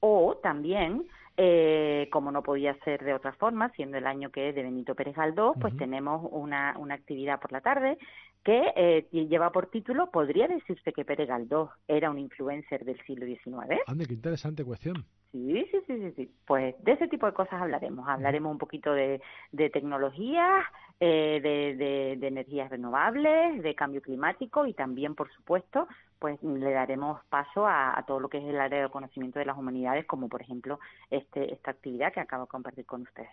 o 0.06 0.36
también, 0.36 1.06
eh, 1.36 2.08
como 2.12 2.30
no 2.30 2.42
podía 2.42 2.75
ser 2.84 3.04
de 3.04 3.14
otra 3.14 3.32
forma, 3.32 3.70
siendo 3.70 3.98
el 3.98 4.06
año 4.06 4.30
que 4.30 4.48
es 4.48 4.54
de 4.54 4.62
Benito 4.62 4.94
Pérez 4.94 5.16
Galdós, 5.16 5.56
pues 5.60 5.76
tenemos 5.76 6.26
una, 6.30 6.76
una 6.78 6.94
actividad 6.94 7.40
por 7.40 7.52
la 7.52 7.60
tarde 7.60 7.98
que 8.44 8.72
eh, 8.76 9.08
lleva 9.10 9.50
por 9.50 9.66
título 9.66 10.08
¿Podría 10.10 10.46
decirse 10.46 10.92
que 10.92 11.04
Pérez 11.04 11.28
Galdós 11.28 11.70
era 11.88 12.10
un 12.10 12.18
influencer 12.18 12.84
del 12.84 12.96
siglo 13.04 13.26
XIX? 13.26 13.80
Ande, 13.88 14.06
qué 14.06 14.14
interesante 14.14 14.64
cuestión. 14.64 15.04
Sí, 15.33 15.66
sí, 15.71 15.78
sí, 15.87 16.12
sí, 16.16 16.30
Pues 16.47 16.75
de 16.83 16.92
ese 16.92 17.09
tipo 17.09 17.26
de 17.26 17.33
cosas 17.33 17.61
hablaremos. 17.61 18.09
Hablaremos 18.09 18.50
un 18.50 18.59
poquito 18.59 18.92
de, 18.92 19.21
de 19.52 19.71
tecnologías, 19.71 20.64
eh, 21.00 21.40
de, 21.42 22.16
de, 22.16 22.26
energías 22.26 22.71
renovables, 22.71 23.62
de 23.62 23.75
cambio 23.75 24.00
climático 24.00 24.66
y 24.66 24.73
también, 24.73 25.14
por 25.14 25.30
supuesto, 25.33 25.88
pues 26.18 26.42
le 26.42 26.73
daremos 26.73 27.23
paso 27.28 27.66
a, 27.66 28.02
todo 28.06 28.21
lo 28.21 28.28
que 28.28 28.38
es 28.38 28.45
el 28.45 28.59
área 28.59 28.83
de 28.83 28.88
conocimiento 28.88 29.38
de 29.38 29.45
las 29.45 29.59
humanidades, 29.59 30.06
como 30.06 30.28
por 30.28 30.40
ejemplo 30.40 30.78
este, 31.11 31.52
esta 31.52 31.73
actividad 31.73 32.12
que 32.12 32.21
acabo 32.21 32.45
de 32.45 32.49
compartir 32.49 32.87
con 32.87 33.02
ustedes. 33.02 33.28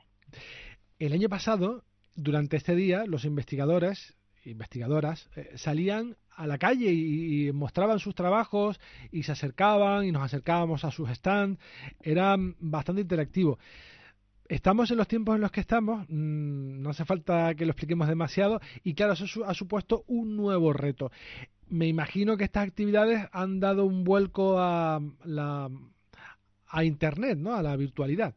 El 1.00 1.14
año 1.14 1.30
pasado, 1.30 1.84
durante 2.16 2.58
este 2.58 2.76
día, 2.76 3.06
los 3.06 3.24
investigadores 3.24 4.18
investigadoras 4.46 5.30
eh, 5.36 5.52
salían 5.56 6.18
a 6.36 6.48
la 6.48 6.58
calle 6.58 6.92
y, 6.92 7.52
mostraban 7.52 8.00
sus 8.00 8.16
trabajos 8.16 8.80
y 9.12 9.24
se 9.24 9.32
acercaban 9.32 10.06
y 10.06 10.12
nos 10.12 10.24
acercábamos 10.24 10.84
a 10.84 10.92
sus 10.92 11.10
stands. 11.10 11.60
Era 12.02 12.36
bastante 12.60 13.02
interactivo. 13.02 13.60
Estamos 14.48 14.92
en 14.92 14.98
los 14.98 15.08
tiempos 15.08 15.36
en 15.36 15.42
los 15.42 15.52
que 15.52 15.62
estamos, 15.62 16.06
mm, 16.10 16.82
no 16.82 16.90
hace 16.90 17.06
falta 17.06 17.56
que 17.56 17.66
lo 17.66 17.72
expliquemos 17.72 18.08
demasiado 18.08 18.60
y 18.84 18.94
claro, 18.94 19.14
eso 19.14 19.46
ha 19.46 19.54
supuesto 19.54 20.04
un 20.08 20.36
nuevo 20.36 20.74
reto. 20.74 21.12
Me 21.70 21.88
imagino 21.88 22.36
que 22.38 22.44
estas 22.44 22.68
actividades 22.68 23.28
han 23.32 23.60
dado 23.60 23.86
un 23.86 24.04
vuelco 24.04 24.60
a, 24.60 25.00
la, 25.24 25.70
a 26.68 26.84
Internet, 26.84 27.38
¿no? 27.38 27.56
a 27.56 27.64
la 27.64 27.76
virtualidad. 27.78 28.36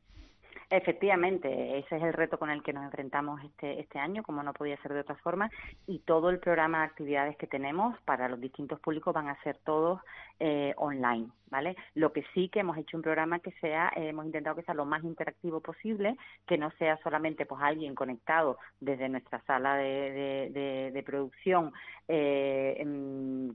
Efectivamente, 0.68 1.78
ese 1.78 1.96
es 1.96 2.02
el 2.02 2.12
reto 2.12 2.38
con 2.38 2.50
el 2.50 2.60
que 2.60 2.72
nos 2.72 2.82
enfrentamos 2.82 3.40
este, 3.44 3.78
este 3.78 4.00
año, 4.00 4.24
como 4.24 4.42
no 4.42 4.52
podía 4.52 4.76
ser 4.78 4.94
de 4.94 5.00
otra 5.00 5.14
forma, 5.14 5.48
y 5.86 6.00
todo 6.00 6.28
el 6.28 6.40
programa 6.40 6.80
de 6.80 6.86
actividades 6.86 7.36
que 7.36 7.46
tenemos 7.46 7.96
para 8.00 8.28
los 8.28 8.40
distintos 8.40 8.80
públicos 8.80 9.14
van 9.14 9.28
a 9.28 9.40
ser 9.44 9.58
todos 9.58 10.00
eh, 10.40 10.74
online, 10.76 11.28
¿vale? 11.50 11.76
Lo 11.94 12.12
que 12.12 12.24
sí 12.34 12.48
que 12.48 12.60
hemos 12.60 12.76
hecho 12.78 12.96
un 12.96 13.04
programa 13.04 13.38
que 13.38 13.52
sea, 13.60 13.92
eh, 13.94 14.08
hemos 14.08 14.26
intentado 14.26 14.56
que 14.56 14.64
sea 14.64 14.74
lo 14.74 14.84
más 14.84 15.04
interactivo 15.04 15.60
posible, 15.60 16.16
que 16.48 16.58
no 16.58 16.72
sea 16.72 16.98
solamente 17.04 17.46
pues 17.46 17.62
alguien 17.62 17.94
conectado 17.94 18.58
desde 18.80 19.08
nuestra 19.08 19.40
sala 19.42 19.76
de, 19.76 20.50
de, 20.92 21.02
producción 21.04 21.72
eh, 22.08 22.84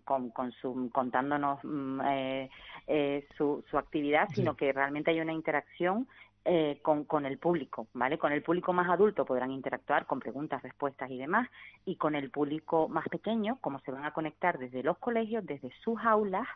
con, 0.05 0.29
con 0.29 0.53
su, 0.53 0.89
contándonos 0.93 1.59
mm, 1.63 1.99
su, 3.35 3.65
su 3.69 3.77
actividad, 3.77 4.29
sino 4.33 4.55
que 4.55 4.71
realmente 4.71 5.11
hay 5.11 5.19
una 5.19 5.33
interacción 5.33 6.07
eh, 6.43 6.79
con, 6.81 7.03
con 7.03 7.25
el 7.25 7.38
público, 7.38 7.88
¿vale? 7.93 8.17
Con 8.17 8.31
el 8.31 8.41
público 8.41 8.74
más 8.74 8.89
adulto 8.89 9.25
podrán 9.25 9.51
interactuar 9.51 10.07
con 10.07 10.19
preguntas, 10.19 10.63
respuestas 10.63 11.12
y 11.12 11.17
demás, 11.17 11.48
y 11.86 11.98
con 11.98 12.15
el 12.15 12.31
público 12.31 12.88
más 12.88 13.07
pequeño, 13.10 13.60
como 13.62 13.79
se 13.81 13.91
van 13.91 14.05
a 14.05 14.13
conectar 14.13 14.57
desde 14.57 14.81
los 14.81 14.98
colegios, 14.98 15.45
desde 15.45 15.71
sus 15.83 16.00
aulas, 16.03 16.48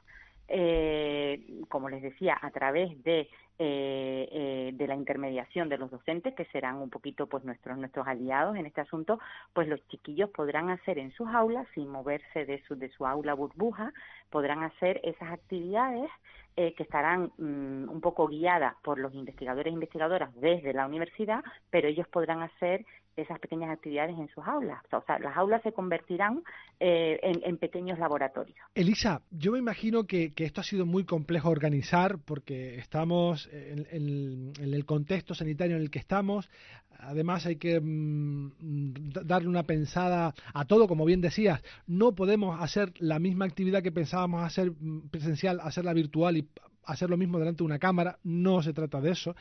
eh, 0.48 1.64
como 1.70 1.90
les 1.90 2.02
decía, 2.02 2.38
a 2.42 2.52
través 2.52 3.04
de, 3.04 3.22
eh, 3.58 4.30
eh, 4.32 4.72
de 4.74 4.88
la 4.88 4.96
intermediación 4.96 5.70
de 5.70 5.78
los 5.78 5.92
docentes, 5.92 6.36
que 6.36 6.46
serán 6.46 6.78
un 6.78 6.90
poquito 6.90 7.28
pues 7.28 7.44
nuestros, 7.44 7.78
nuestros 7.78 8.08
aliados 8.08 8.56
en 8.56 8.66
este 8.66 8.82
asunto, 8.82 9.20
pues 9.54 9.68
los 9.68 9.86
chiquillos 9.88 10.30
podrán 10.30 10.70
hacer 10.70 11.00
en 11.00 11.12
sus 11.12 11.28
aulas, 11.30 11.68
sin 11.74 11.90
moverse 11.90 12.46
de 12.46 12.62
su, 12.64 12.75
de 12.75 12.90
su 12.90 13.06
aula 13.06 13.34
burbuja, 13.34 13.94
podrán 14.30 14.64
hacer 14.64 15.00
esas 15.04 15.32
actividades 15.32 16.10
eh, 16.58 16.74
que 16.74 16.84
estarán 16.84 17.34
mm, 17.38 17.90
un 17.90 18.00
poco 18.00 18.28
guiadas 18.28 18.75
por 18.82 18.98
los 18.98 19.14
investigadores 19.14 19.72
e 19.72 19.74
investigadoras 19.74 20.34
desde 20.36 20.74
la 20.74 20.86
universidad, 20.86 21.44
pero 21.70 21.90
ellos 21.90 22.08
podrán 22.08 22.42
hacer 22.44 22.86
esas 23.15 23.39
pequeñas 23.39 23.69
actividades 23.69 24.17
en 24.17 24.27
sus 24.29 24.45
aulas. 24.45 24.81
O 24.91 25.01
sea, 25.05 25.19
las 25.19 25.36
aulas 25.38 25.62
se 25.63 25.72
convertirán 25.72 26.43
eh, 26.79 27.19
en, 27.22 27.57
pequeños 27.57 27.98
laboratorios. 28.00 28.57
Elisa, 28.74 29.22
yo 29.31 29.53
me 29.53 29.60
imagino 29.60 30.05
que, 30.05 30.34
esto 30.36 30.62
ha 30.62 30.63
sido 30.63 30.86
muy 30.86 31.05
complejo 31.05 31.50
organizar 31.50 32.17
porque 32.24 32.75
estamos 32.75 33.50
en, 33.51 34.53
el 34.60 34.86
contexto 34.86 35.34
sanitario 35.34 35.75
en 35.75 35.81
el 35.81 35.89
que 35.89 36.00
estamos. 36.00 36.50
Además, 37.00 37.45
hay 37.45 37.57
que 37.57 37.79
mm, 37.79 39.12
darle 39.25 39.48
una 39.48 39.63
pensada 39.63 40.34
a 40.53 40.65
todo, 40.65 40.88
como 40.88 41.05
bien 41.05 41.22
decías. 41.22 41.62
No 41.88 42.15
podemos 42.15 42.62
hacer 42.62 42.93
la 43.00 43.19
misma 43.19 43.45
actividad 43.45 43.84
que 43.84 43.91
pensábamos 43.91 44.43
hacer 44.43 44.72
mm, 44.72 45.10
presencial, 45.10 45.60
hacerla 45.62 45.93
virtual 45.93 46.38
y 46.38 46.48
hacer 46.84 47.10
lo 47.10 47.17
mismo 47.17 47.39
delante 47.39 47.60
de 47.60 47.65
una 47.65 47.79
cámara. 47.79 48.19
No 48.24 48.62
se 48.62 48.74
trata 48.74 49.01
de 49.01 49.12
eso. 49.12 49.36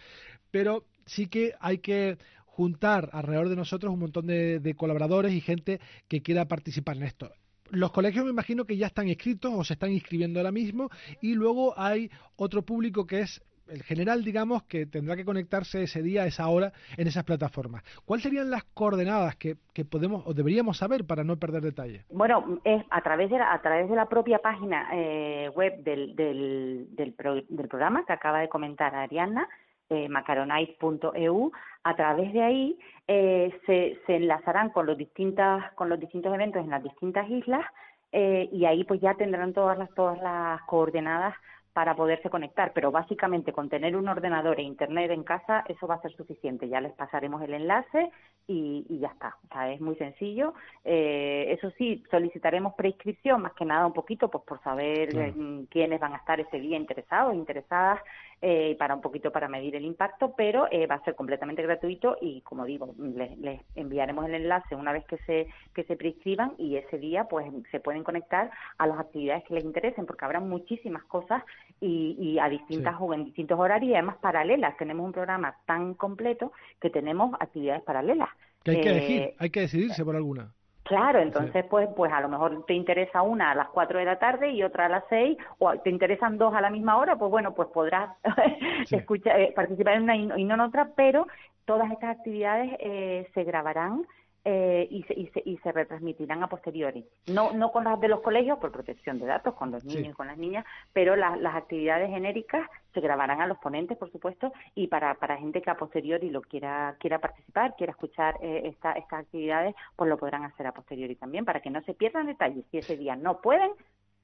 Pero 0.51 0.85
sí 1.07 1.27
que 1.27 1.53
hay 1.61 1.79
que 1.79 2.19
juntar 2.55 3.11
alrededor 3.13 3.49
de 3.49 3.57
nosotros 3.57 3.93
un 3.93 3.99
montón 3.99 4.27
de, 4.27 4.75
colaboradores 4.77 5.33
y 5.33 5.41
gente 5.41 5.81
que 6.09 6.23
quiera 6.23 6.47
participar 6.47 6.97
en 6.97 7.05
esto 7.05 7.31
los 7.71 7.91
colegios 7.91 8.25
me 8.25 8.31
imagino 8.31 8.65
que 8.65 8.77
ya 8.77 8.87
están 8.87 9.09
inscritos 9.09 9.53
o 9.53 9.65
se 9.65 9.73
están 9.73 9.91
inscribiendo 9.91 10.39
ahora 10.39 10.53
mismo 10.53 10.91
y 11.21 11.35
luego 11.35 11.75
hay 11.77 12.11
otro 12.37 12.63
público 12.63 13.07
que 13.07 13.21
es 13.21 13.43
el 13.67 13.83
general, 13.83 14.23
digamos, 14.23 14.65
que 14.65 14.85
tendrá 14.85 15.17
que 15.17 15.25
conectarse 15.25 15.83
ese 15.83 16.03
día, 16.03 16.27
esa 16.27 16.47
hora, 16.49 16.73
en 16.99 17.07
esas 17.07 17.25
plataformas. 17.25 17.83
¿Cuáles 18.05 18.23
serían 18.23 18.51
las 18.51 18.63
coordenadas 18.65 19.37
que, 19.37 19.57
podemos 19.91 20.23
o 20.27 20.35
deberíamos 20.35 20.77
saber 20.77 21.07
para 21.07 21.25
no 21.25 21.39
perder 21.39 21.63
detalle? 21.63 22.05
Bueno, 22.11 22.61
es 22.63 22.85
a 22.91 23.01
través 23.01 23.31
de 23.31 23.39
la, 23.39 23.55
a 23.55 23.63
través 23.63 23.89
de 23.89 23.97
la 23.97 24.07
propia 24.07 24.39
página 24.39 24.89
eh, 24.93 25.49
web 25.55 25.83
del, 25.83 26.15
del, 26.15 26.95
del, 26.95 27.15
del 27.49 27.69
programa 27.69 28.05
que 28.05 28.13
acaba 28.13 28.41
de 28.41 28.51
comentar 28.51 28.95
Ariana, 28.95 29.49
eh, 29.91 30.09
macaronite.eu, 30.09 31.53
a 31.83 31.97
través 31.97 32.33
de 32.33 32.43
ahí 32.43 32.79
eh, 33.07 33.59
se, 33.67 33.99
se, 34.07 34.17
enlazarán 34.17 34.71
con 34.71 34.87
los, 34.87 34.97
distintas, 34.97 35.73
con 35.75 35.89
los 35.89 36.01
distintos 36.01 36.33
eventos 36.35 36.65
en 36.65 36.71
las 36.71 36.83
distintas 36.83 37.29
islas 37.29 37.65
eh, 38.13 38.49
y 38.53 38.65
ahí 38.65 38.85
pues 38.85 39.01
ya 39.01 39.15
tendrán 39.15 39.53
todas 39.53 39.77
las, 39.77 39.93
todas 39.95 40.21
las 40.23 40.63
coordenadas 40.63 41.35
para 41.75 41.97
poderse 41.97 42.31
conectar, 42.31 42.73
pero 42.73 42.93
básicamente 42.93 43.53
con 43.53 43.69
tener 43.69 43.97
un 43.97 44.07
ordenador 44.07 44.61
e 44.61 44.63
internet 44.63 45.11
en 45.11 45.25
casa 45.25 45.65
eso 45.69 45.89
va 45.89 45.97
a 45.97 46.03
ser 46.03 46.13
suficiente. 46.13 46.69
Ya 46.69 46.81
les 46.81 46.93
pasaremos 46.93 47.43
el 47.43 47.53
enlace 47.53 48.13
y, 48.47 48.87
ya 49.01 49.09
está. 49.09 49.37
O 49.51 49.53
sea, 49.53 49.73
es 49.73 49.81
muy 49.81 49.97
sencillo. 49.97 50.55
Eh, 50.85 51.47
eso 51.49 51.71
sí, 51.77 52.05
solicitaremos 52.13 52.75
prescripción, 52.75 53.43
más 53.43 53.55
que 53.55 53.65
nada 53.65 53.87
un 53.89 53.93
poquito, 53.93 54.29
pues 54.31 54.45
por 54.45 54.63
saber 54.63 55.17
eh, 55.17 55.35
quiénes 55.69 55.99
van 55.99 56.13
a 56.13 56.19
estar 56.19 56.39
ese 56.39 56.61
día 56.61 56.77
interesados, 56.77 57.35
interesadas, 57.35 58.01
eh, 58.47 58.77
para 58.79 58.95
un 58.95 59.01
poquito 59.01 59.33
para 59.33 59.49
medir 59.49 59.75
el 59.75 59.87
impacto, 59.87 60.35
pero 60.37 60.69
eh, 60.71 60.87
va 60.87 60.97
a 60.97 61.05
ser 61.05 61.15
completamente 61.15 61.63
gratuito 61.63 62.19
y, 62.21 62.43
como 62.43 62.67
digo, 62.67 62.95
les, 62.99 63.63
enviaremos 63.75 64.27
el 64.27 64.35
enlace 64.35 64.77
una 64.77 64.93
vez 64.93 65.07
que 65.07 65.17
se 65.25 65.47
que 65.73 65.85
se 65.85 65.97
prescriban 65.97 66.53
y 66.59 66.77
ese 66.77 66.99
día 66.99 67.25
pues 67.25 67.51
se 67.71 67.81
pueden 67.81 68.05
conectar 68.05 68.51
a 68.77 68.87
las 68.87 68.99
actividades 68.99 69.45
que 69.45 69.55
les 69.55 69.65
interesen, 69.65 70.05
porque 70.05 70.27
habrá 70.27 70.41
muchísimas 70.41 71.05
cosas 71.05 71.43
y, 71.81 72.39
a 72.39 72.51
distintas 72.51 72.97
o 73.01 73.15
en 73.15 73.25
distintos 73.25 73.59
horarios 73.59 73.93
y 73.93 73.95
además 73.95 74.17
paralelas. 74.21 74.77
Tenemos 74.77 75.07
un 75.07 75.13
programa 75.13 75.57
tan 75.65 75.95
completo 75.95 76.53
que 76.83 76.91
tenemos 76.91 77.35
actividades 77.41 77.83
paralelas. 77.83 78.29
Que 78.63 78.73
hay 78.73 78.81
que 78.83 78.91
elegir, 78.91 79.23
eh, 79.23 79.35
hay 79.39 79.49
que 79.49 79.61
decidirse 79.61 80.05
por 80.05 80.17
alguna. 80.17 80.53
Claro, 80.85 81.21
entonces 81.21 81.65
pues 81.71 81.89
pues 81.97 82.13
a 82.13 82.21
lo 82.21 82.29
mejor 82.29 82.67
te 82.67 82.75
interesa 82.75 83.23
una 83.23 83.53
a 83.53 83.55
las 83.55 83.69
4 83.69 83.99
de 83.99 84.05
la 84.05 84.19
tarde 84.19 84.51
y 84.51 84.63
otra 84.63 84.85
a 84.85 84.91
las 84.91 85.05
6 85.09 85.39
o 85.59 85.73
te 85.79 85.89
interesan 85.89 86.37
dos 86.37 86.55
a 86.55 86.61
la 86.61 86.69
misma 86.69 86.99
hora, 86.99 87.17
pues 87.17 87.31
bueno, 87.31 87.55
pues 87.55 87.69
podrás 87.69 88.17
escuchar, 88.91 89.41
eh, 89.41 89.53
participar 89.57 89.95
en 89.95 90.03
una 90.03 90.17
y 90.17 90.45
no 90.45 90.55
en 90.55 90.61
otra, 90.61 90.91
pero 90.95 91.27
todas 91.65 91.91
estas 91.91 92.19
actividades 92.19 92.77
eh, 92.81 93.27
se 93.33 93.45
grabarán 93.45 94.07
eh, 94.45 94.87
y, 94.91 95.03
se, 95.05 95.15
y, 95.15 95.27
se, 95.29 95.43
y, 95.45 95.57
se, 95.59 95.73
retransmitirán 95.73 96.43
a 96.43 96.49
posteriori. 96.49 97.07
No, 97.29 97.53
no 97.53 97.73
con 97.73 97.85
las 97.85 97.99
de 98.01 98.09
los 98.09 98.21
colegios 98.21 98.59
por 98.59 98.73
protección 98.73 99.19
de 99.19 99.27
datos, 99.27 99.55
con 99.55 99.71
los 99.71 99.85
niños 99.85 100.09
y 100.09 100.13
con 100.13 100.27
las 100.27 100.37
niñas, 100.37 100.67
pero 100.93 101.17
las 101.17 101.55
actividades 101.55 102.11
genéricas 102.11 102.69
se 102.93 103.01
grabarán 103.01 103.41
a 103.41 103.47
los 103.47 103.59
ponentes, 103.59 103.97
por 103.97 104.13
supuesto, 104.13 104.53
y 104.75 104.89
para, 104.89 105.15
para 105.15 105.39
gente 105.39 105.63
que 105.63 105.71
a 105.71 105.77
posteriori 105.77 106.31
lo 106.31 106.43
quiera, 106.43 106.95
quiera 107.01 107.19
participar, 107.19 107.75
quiera 107.77 107.93
escuchar 107.93 108.37
eh, 108.43 108.63
esta, 108.67 108.93
estas 108.93 109.21
actividades, 109.21 109.75
pues 109.97 110.09
lo 110.11 110.19
podrán 110.19 110.45
hacer 110.45 110.67
a 110.67 110.73
posteriori 110.73 111.17
también, 111.17 111.45
para 111.45 111.61
que 111.61 111.71
no 111.71 111.83
se 111.83 111.95
pierdan 111.95 112.27
detalles. 112.27 112.65
Si 112.71 112.79
ese 112.79 112.97
día 112.97 113.17
no 113.17 113.41
pueden, 113.41 113.71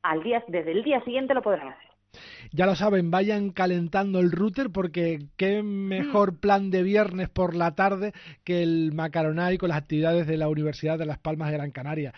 al 0.03 0.23
día, 0.23 0.45
desde 0.49 0.73
el 0.73 0.83
día 0.83 1.03
siguiente 1.03 1.35
lo 1.35 1.43
podrán 1.43 1.69
hacer. 1.69 1.90
Ya 2.53 2.67
lo 2.67 2.75
saben, 2.75 3.11
vayan 3.11 3.51
calentando 3.51 4.19
el 4.19 4.33
router 4.33 4.71
porque 4.71 5.21
qué 5.37 5.63
mejor 5.63 6.33
mm. 6.33 6.37
plan 6.37 6.71
de 6.71 6.83
viernes 6.83 7.29
por 7.29 7.55
la 7.55 7.75
tarde 7.75 8.13
que 8.45 8.63
el 8.63 8.93
Macaronay 8.93 9.57
con 9.59 9.69
las 9.69 9.79
actividades 9.79 10.27
de 10.27 10.37
la 10.37 10.49
Universidad 10.49 10.99
de 10.99 11.07
Las 11.07 11.19
Palmas 11.19 11.51
de 11.51 11.59
Gran 11.59 11.71
Canaria. 11.71 12.13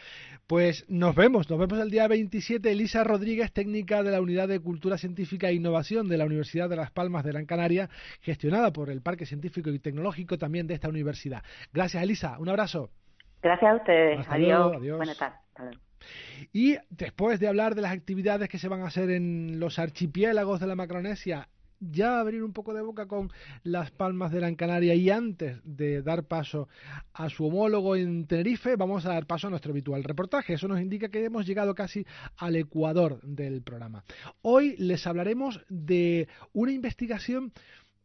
Pues 0.47 0.85
nos 0.89 1.15
vemos, 1.15 1.49
nos 1.49 1.59
vemos 1.59 1.79
el 1.79 1.91
día 1.91 2.09
27. 2.09 2.71
Elisa 2.71 3.05
Rodríguez, 3.05 3.53
técnica 3.53 4.03
de 4.03 4.11
la 4.11 4.21
Unidad 4.21 4.49
de 4.49 4.61
Cultura 4.61 4.99
Científica 4.99 5.49
e 5.49 5.55
Innovación 5.55 6.09
de 6.09 6.19
la 6.19 6.25
Universidad 6.25 6.69
de 6.69 6.77
Las 6.77 6.91
Palmas 6.91 7.25
de 7.25 7.33
Gran 7.33 7.47
Canaria, 7.47 7.89
gestionada 8.21 8.73
por 8.73 8.91
el 8.91 9.03
Parque 9.03 9.27
Científico 9.27 9.71
y 9.71 9.79
Tecnológico 9.79 10.39
también 10.39 10.67
de 10.67 10.75
esta 10.75 10.89
universidad. 10.89 11.43
Gracias, 11.73 12.03
Elisa. 12.03 12.39
Un 12.39 12.49
abrazo. 12.49 12.91
Gracias 13.43 13.71
a 13.71 13.77
ustedes. 13.77 14.27
adiós. 14.29 14.97
Buenas 14.97 15.19
tardes. 15.19 15.92
Y 16.53 16.77
después 16.91 17.41
de 17.41 17.49
hablar 17.49 17.75
de 17.75 17.83
las 17.83 17.93
actividades 17.93 18.49
que 18.49 18.59
se 18.59 18.69
van 18.69 18.83
a 18.83 18.87
hacer 18.87 19.11
en 19.11 19.59
los 19.61 19.79
archipiélagos 19.79 20.61
de 20.61 20.67
la 20.67 20.77
Macronesia, 20.77 21.49
ya 21.91 22.21
abrir 22.21 22.45
un 22.45 22.53
poco 22.53 22.75
de 22.75 22.83
boca 22.83 23.07
con 23.07 23.33
las 23.65 23.91
palmas 23.91 24.31
de 24.31 24.39
Gran 24.39 24.55
Canaria 24.55 24.95
y 24.95 25.11
antes 25.11 25.59
de 25.65 26.03
dar 26.03 26.25
paso 26.25 26.69
a 27.13 27.29
su 27.29 27.47
homólogo 27.47 27.97
en 27.97 28.27
Tenerife, 28.27 28.77
vamos 28.77 29.05
a 29.05 29.11
dar 29.11 29.27
paso 29.27 29.49
a 29.49 29.51
nuestro 29.51 29.73
habitual 29.73 30.05
reportaje. 30.05 30.55
Eso 30.55 30.69
nos 30.69 30.81
indica 30.81 31.09
que 31.09 31.25
hemos 31.25 31.47
llegado 31.47 31.75
casi 31.75 32.07
al 32.37 32.57
ecuador 32.57 33.21
del 33.23 33.63
programa. 33.63 34.05
Hoy 34.43 34.77
les 34.79 35.07
hablaremos 35.07 35.61
de 35.69 36.29
una 36.53 36.73
investigación 36.73 37.53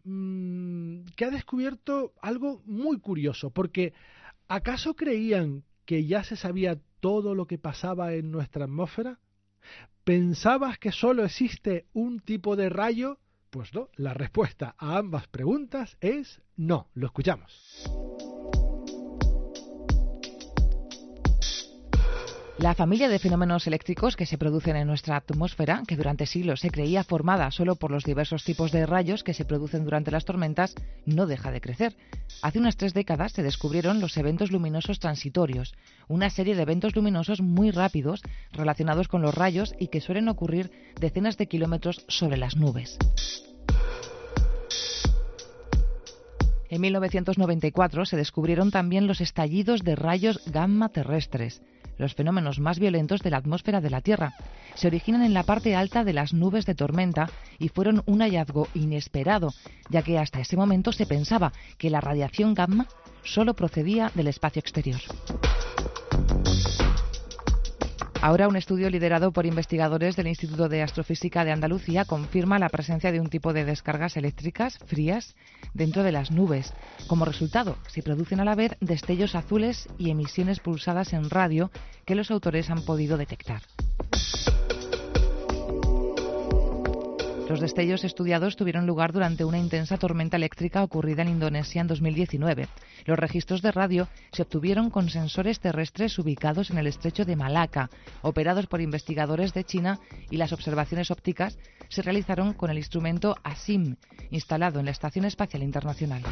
mm, 0.04 1.06
que 1.16 1.26
ha 1.26 1.30
descubierto 1.30 2.14
algo 2.22 2.62
muy 2.66 3.00
curioso, 3.00 3.52
porque 3.52 3.94
¿acaso 4.48 4.96
creían 4.96 5.64
que 5.86 6.06
ya 6.06 6.24
se 6.24 6.36
sabía 6.36 6.80
todo 7.00 7.36
lo 7.36 7.48
que 7.48 7.58
pasaba 7.58 8.14
en 8.14 8.32
nuestra 8.32 8.66
atmósfera? 8.66 9.20
¿Pensabas 10.04 10.80
que 10.80 10.92
solo 10.92 11.26
existe 11.26 11.86
un 11.94 12.20
tipo 12.20 12.56
de 12.56 12.70
rayo? 12.70 13.20
Pues 13.50 13.74
no, 13.74 13.90
la 13.96 14.14
respuesta 14.14 14.76
a 14.78 14.98
ambas 14.98 15.28
preguntas 15.28 15.98
es 16.02 16.42
no. 16.56 16.88
Lo 16.94 17.08
escuchamos. 17.08 17.88
La 22.68 22.76
familia 22.76 23.08
de 23.08 23.18
fenómenos 23.18 23.66
eléctricos 23.66 24.18
que 24.18 24.26
se 24.26 24.38
producen 24.38 24.76
en 24.76 24.88
nuestra 24.88 25.16
atmósfera, 25.16 25.84
que 25.88 25.96
durante 25.96 26.26
siglos 26.26 26.60
se 26.60 26.70
creía 26.70 27.06
formada 27.06 27.50
solo 27.50 27.78
por 27.78 27.92
los 27.92 28.04
diversos 28.04 28.44
tipos 28.44 28.74
de 28.74 28.86
rayos 28.86 29.24
que 29.24 29.34
se 29.34 29.46
producen 29.46 29.86
durante 29.86 30.12
las 30.12 30.26
tormentas, 30.26 30.76
no 31.06 31.28
deja 31.28 31.50
de 31.50 31.62
crecer. 31.62 31.96
Hace 32.42 32.60
unas 32.60 32.76
tres 32.76 32.94
décadas 32.94 33.32
se 33.32 33.42
descubrieron 33.42 34.02
los 34.02 34.18
eventos 34.18 34.52
luminosos 34.52 35.00
transitorios, 35.00 35.76
una 36.10 36.30
serie 36.30 36.58
de 36.58 36.64
eventos 36.64 36.94
luminosos 36.94 37.40
muy 37.40 37.72
rápidos 37.72 38.22
relacionados 38.52 39.08
con 39.08 39.22
los 39.22 39.34
rayos 39.34 39.74
y 39.80 39.88
que 39.88 40.02
suelen 40.02 40.28
ocurrir 40.28 40.70
decenas 41.00 41.38
de 41.38 41.48
kilómetros 41.48 42.04
sobre 42.10 42.36
las 42.36 42.58
nubes. 42.58 42.98
En 46.70 46.82
1994 46.82 48.06
se 48.06 48.18
descubrieron 48.18 48.72
también 48.72 49.08
los 49.08 49.22
estallidos 49.22 49.84
de 49.84 49.96
rayos 49.96 50.42
gamma 50.52 50.90
terrestres 50.90 51.62
los 51.98 52.14
fenómenos 52.14 52.60
más 52.60 52.80
violentos 52.80 53.22
de 53.22 53.32
la 53.32 53.38
atmósfera 53.38 53.82
de 53.82 53.90
la 53.90 54.02
Tierra. 54.02 54.34
Se 54.76 54.88
originan 54.88 55.24
en 55.24 55.34
la 55.34 55.44
parte 55.44 55.76
alta 55.76 56.04
de 56.04 56.14
las 56.14 56.34
nubes 56.34 56.66
de 56.66 56.76
tormenta 56.76 57.30
y 57.60 57.70
fueron 57.70 58.04
un 58.06 58.22
hallazgo 58.22 58.68
inesperado, 58.74 59.54
ya 59.90 60.02
que 60.02 60.20
hasta 60.20 60.40
ese 60.40 60.58
momento 60.58 60.92
se 60.92 61.06
pensaba 61.06 61.52
que 61.78 61.90
la 61.90 62.02
radiación 62.02 62.54
gamma 62.54 62.86
solo 63.24 63.54
procedía 63.56 64.12
del 64.14 64.28
espacio 64.28 64.60
exterior. 64.60 65.00
Ahora 68.22 68.48
un 68.48 68.56
estudio 68.56 68.90
liderado 68.90 69.32
por 69.32 69.46
investigadores 69.46 70.16
del 70.16 70.28
Instituto 70.28 70.70
de 70.70 70.82
Astrofísica 70.82 71.46
de 71.46 71.52
Andalucía 71.52 72.04
confirma 72.04 72.58
la 72.58 72.70
presencia 72.70 73.12
de 73.12 73.20
un 73.20 73.30
tipo 73.30 73.54
de 73.54 73.64
descargas 73.64 74.18
eléctricas 74.18 74.80
frías 74.88 75.36
dentro 75.74 76.02
de 76.02 76.12
las 76.12 76.32
nubes. 76.32 76.74
Como 77.08 77.26
resultado, 77.26 77.78
se 77.88 78.02
producen 78.02 78.40
a 78.40 78.46
la 78.46 78.56
vez 78.56 78.76
destellos 78.82 79.36
azules 79.36 79.88
y 80.00 80.10
emisiones 80.10 80.60
pulsadas 80.60 81.14
en 81.14 81.30
radio 81.30 81.70
que 82.06 82.16
los 82.16 82.32
autores 82.32 82.72
han 82.72 82.84
podido 82.84 83.18
detectar. 83.18 83.62
Los 87.50 87.62
destellos 87.62 88.04
estudiados 88.04 88.58
tuvieron 88.58 88.86
lugar 88.86 89.14
durante 89.14 89.46
una 89.46 89.58
intensa 89.58 89.98
tormenta 89.98 90.36
eléctrica 90.36 90.84
ocurrida 90.84 91.22
en 91.22 91.30
Indonesia 91.30 91.80
en 91.80 91.88
2019. 91.88 92.68
Los 93.06 93.18
registros 93.18 93.62
de 93.62 93.72
radio 93.72 94.10
se 94.34 94.42
obtuvieron 94.42 94.90
con 94.90 95.10
sensores 95.10 95.62
terrestres 95.62 96.20
ubicados 96.20 96.72
en 96.72 96.78
el 96.78 96.88
estrecho 96.88 97.24
de 97.24 97.38
Malaca, 97.38 97.90
operados 98.22 98.68
por 98.68 98.82
investigadores 98.82 99.54
de 99.54 99.64
China, 99.64 100.00
y 100.30 100.36
las 100.36 100.52
observaciones 100.52 101.10
ópticas 101.10 101.58
se 101.88 102.02
realizaron 102.02 102.54
con 102.54 102.70
el 102.70 102.80
instrumento 102.80 103.38
ASIM, 103.44 103.96
instalado 104.30 104.80
en 104.80 104.86
la 104.86 104.92
Estación 104.92 105.24
Espacial 105.24 105.64
Internacional. 105.64 106.24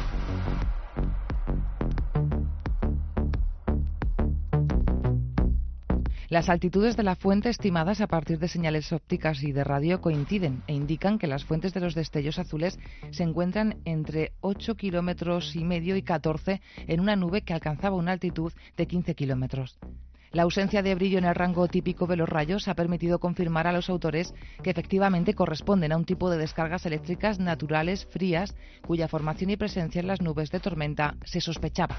Las 6.28 6.48
altitudes 6.48 6.96
de 6.96 7.04
la 7.04 7.14
fuente 7.14 7.50
estimadas 7.50 8.00
a 8.00 8.08
partir 8.08 8.40
de 8.40 8.48
señales 8.48 8.92
ópticas 8.92 9.44
y 9.44 9.52
de 9.52 9.62
radio 9.62 10.00
coinciden 10.00 10.64
e 10.66 10.74
indican 10.74 11.20
que 11.20 11.28
las 11.28 11.44
fuentes 11.44 11.72
de 11.72 11.78
los 11.78 11.94
destellos 11.94 12.40
azules 12.40 12.80
se 13.10 13.22
encuentran 13.22 13.76
entre 13.84 14.32
8 14.40 14.74
kilómetros 14.74 15.54
y 15.54 15.62
medio 15.62 15.94
y 15.94 16.02
14 16.02 16.60
en 16.88 17.00
una 17.00 17.14
nube 17.14 17.42
que 17.42 17.54
alcanzaba 17.54 17.94
una 17.94 18.10
altitud 18.10 18.52
de 18.76 18.86
15 18.86 19.14
kilómetros. 19.14 19.78
La 20.32 20.42
ausencia 20.42 20.82
de 20.82 20.96
brillo 20.96 21.18
en 21.18 21.24
el 21.24 21.34
rango 21.36 21.68
típico 21.68 22.08
de 22.08 22.16
los 22.16 22.28
rayos 22.28 22.66
ha 22.66 22.74
permitido 22.74 23.20
confirmar 23.20 23.68
a 23.68 23.72
los 23.72 23.88
autores 23.88 24.34
que 24.64 24.70
efectivamente 24.70 25.34
corresponden 25.34 25.92
a 25.92 25.96
un 25.96 26.04
tipo 26.04 26.28
de 26.28 26.38
descargas 26.38 26.84
eléctricas 26.86 27.38
naturales 27.38 28.04
frías 28.06 28.56
cuya 28.84 29.06
formación 29.06 29.50
y 29.50 29.56
presencia 29.56 30.00
en 30.00 30.08
las 30.08 30.20
nubes 30.20 30.50
de 30.50 30.58
tormenta 30.58 31.14
se 31.24 31.40
sospechaba. 31.40 31.96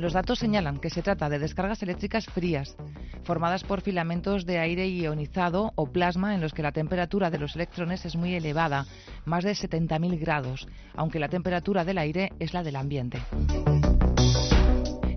Los 0.00 0.14
datos 0.14 0.38
señalan 0.38 0.78
que 0.78 0.88
se 0.88 1.02
trata 1.02 1.28
de 1.28 1.38
descargas 1.38 1.82
eléctricas 1.82 2.24
frías, 2.24 2.74
formadas 3.22 3.64
por 3.64 3.82
filamentos 3.82 4.46
de 4.46 4.58
aire 4.58 4.88
ionizado 4.88 5.72
o 5.74 5.92
plasma 5.92 6.34
en 6.34 6.40
los 6.40 6.54
que 6.54 6.62
la 6.62 6.72
temperatura 6.72 7.28
de 7.28 7.38
los 7.38 7.54
electrones 7.54 8.06
es 8.06 8.16
muy 8.16 8.34
elevada, 8.34 8.86
más 9.26 9.44
de 9.44 9.52
70.000 9.52 10.18
grados, 10.18 10.68
aunque 10.94 11.18
la 11.18 11.28
temperatura 11.28 11.84
del 11.84 11.98
aire 11.98 12.32
es 12.38 12.54
la 12.54 12.62
del 12.62 12.76
ambiente. 12.76 13.18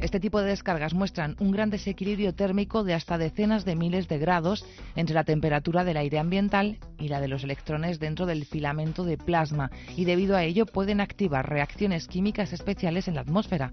Este 0.01 0.19
tipo 0.19 0.41
de 0.41 0.49
descargas 0.49 0.93
muestran 0.93 1.37
un 1.39 1.51
gran 1.51 1.69
desequilibrio 1.69 2.35
térmico 2.35 2.83
de 2.83 2.93
hasta 2.93 3.17
decenas 3.17 3.63
de 3.63 3.77
miles 3.77 4.09
de 4.09 4.17
grados 4.17 4.65
entre 4.97 5.15
la 5.15 5.23
temperatura 5.23 5.85
del 5.85 5.95
aire 5.95 6.19
ambiental 6.19 6.77
y 6.99 7.07
la 7.07 7.21
de 7.21 7.29
los 7.29 7.45
electrones 7.45 8.01
dentro 8.01 8.25
del 8.25 8.43
filamento 8.43 9.05
de 9.05 9.17
plasma 9.17 9.71
y 9.95 10.03
debido 10.03 10.35
a 10.35 10.43
ello 10.43 10.65
pueden 10.65 10.99
activar 10.99 11.49
reacciones 11.49 12.09
químicas 12.09 12.51
especiales 12.51 13.07
en 13.07 13.15
la 13.15 13.21
atmósfera, 13.21 13.71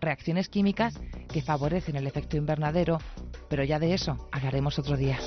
reacciones 0.00 0.48
químicas 0.48 0.98
que 1.32 1.42
favorecen 1.42 1.96
el 1.96 2.06
efecto 2.06 2.36
invernadero, 2.36 2.98
pero 3.48 3.64
ya 3.64 3.78
de 3.78 3.94
eso 3.94 4.28
hablaremos 4.32 4.78
otro 4.78 4.96
día. 4.96 5.18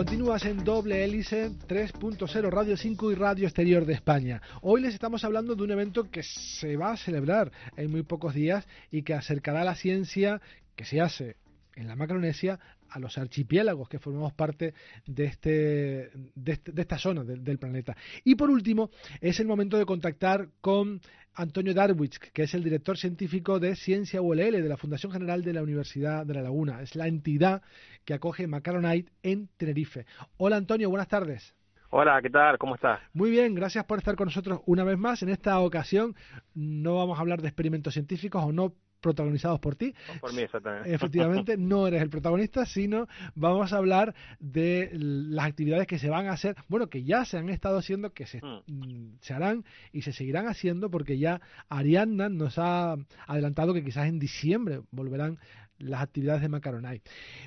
Continúas 0.00 0.46
en 0.46 0.64
doble 0.64 1.04
hélice 1.04 1.50
3.0 1.50 2.50
Radio 2.50 2.76
5 2.76 3.12
y 3.12 3.14
Radio 3.16 3.46
Exterior 3.46 3.84
de 3.84 3.92
España. 3.92 4.40
Hoy 4.62 4.80
les 4.80 4.94
estamos 4.94 5.24
hablando 5.24 5.54
de 5.54 5.62
un 5.62 5.72
evento 5.72 6.10
que 6.10 6.22
se 6.22 6.76
va 6.76 6.92
a 6.92 6.96
celebrar 6.96 7.52
en 7.76 7.90
muy 7.90 8.02
pocos 8.02 8.32
días 8.32 8.66
y 8.90 9.02
que 9.02 9.14
acercará 9.14 9.62
la 9.62 9.74
ciencia 9.74 10.40
que 10.74 10.84
se 10.84 11.00
hace 11.00 11.36
en 11.74 11.86
la 11.86 11.96
Macronesia 11.96 12.58
a 12.90 12.98
los 12.98 13.16
archipiélagos 13.18 13.88
que 13.88 13.98
formamos 13.98 14.32
parte 14.32 14.74
de, 15.06 15.24
este, 15.24 16.10
de, 16.34 16.52
este, 16.52 16.72
esta 16.80 16.98
zona 16.98 17.24
del 17.24 17.58
planeta. 17.58 17.96
Y 18.24 18.34
por 18.34 18.50
último, 18.50 18.90
es 19.20 19.40
el 19.40 19.46
momento 19.46 19.78
de 19.78 19.86
contactar 19.86 20.48
con 20.60 21.00
Antonio 21.34 21.74
Darwich, 21.74 22.18
que 22.18 22.42
es 22.42 22.54
el 22.54 22.64
director 22.64 22.96
científico 22.96 23.58
de 23.58 23.76
Ciencia 23.76 24.20
ULL 24.20 24.62
de 24.62 24.68
la 24.68 24.76
Fundación 24.76 25.12
General 25.12 25.42
de 25.42 25.52
la 25.52 25.62
Universidad 25.62 26.26
de 26.26 26.34
La 26.34 26.42
Laguna. 26.42 26.82
Es 26.82 26.96
la 26.96 27.06
entidad 27.06 27.62
que 28.04 28.14
acoge 28.14 28.46
Macaronite 28.46 29.12
en 29.22 29.48
Tenerife. 29.56 30.06
Hola 30.36 30.56
Antonio, 30.56 30.90
buenas 30.90 31.08
tardes. 31.08 31.54
Hola, 31.92 32.20
¿qué 32.22 32.30
tal? 32.30 32.56
¿Cómo 32.58 32.76
estás? 32.76 33.00
Muy 33.12 33.30
bien, 33.30 33.52
gracias 33.54 33.84
por 33.84 33.98
estar 33.98 34.14
con 34.14 34.26
nosotros 34.26 34.60
una 34.66 34.84
vez 34.84 34.96
más. 34.96 35.22
En 35.22 35.28
esta 35.28 35.58
ocasión 35.58 36.14
no 36.54 36.96
vamos 36.96 37.18
a 37.18 37.20
hablar 37.20 37.42
de 37.42 37.48
experimentos 37.48 37.94
científicos 37.94 38.44
o 38.44 38.52
no 38.52 38.74
protagonizados 39.00 39.58
por 39.60 39.76
ti. 39.76 39.94
Por 40.20 40.32
mí, 40.32 40.42
exactamente. 40.42 40.92
Efectivamente, 40.92 41.56
no 41.58 41.86
eres 41.86 42.02
el 42.02 42.10
protagonista, 42.10 42.66
sino 42.66 43.08
vamos 43.34 43.72
a 43.72 43.76
hablar 43.76 44.14
de 44.38 44.90
las 44.92 45.46
actividades 45.46 45.86
que 45.86 45.98
se 45.98 46.08
van 46.08 46.26
a 46.26 46.32
hacer, 46.32 46.56
bueno, 46.68 46.88
que 46.88 47.02
ya 47.04 47.24
se 47.24 47.38
han 47.38 47.48
estado 47.48 47.78
haciendo, 47.78 48.12
que 48.12 48.26
se, 48.26 48.40
mm. 48.40 48.62
Mm, 48.66 49.18
se 49.20 49.34
harán 49.34 49.64
y 49.92 50.02
se 50.02 50.12
seguirán 50.12 50.46
haciendo, 50.46 50.90
porque 50.90 51.18
ya 51.18 51.40
Ariadna 51.68 52.28
nos 52.28 52.58
ha 52.58 52.96
adelantado 53.26 53.74
que 53.74 53.84
quizás 53.84 54.06
en 54.06 54.18
diciembre 54.18 54.82
volverán 54.90 55.38
las 55.78 56.02
actividades 56.02 56.42
de 56.42 56.48
Macaronay. 56.48 57.00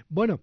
Bueno, 0.09 0.39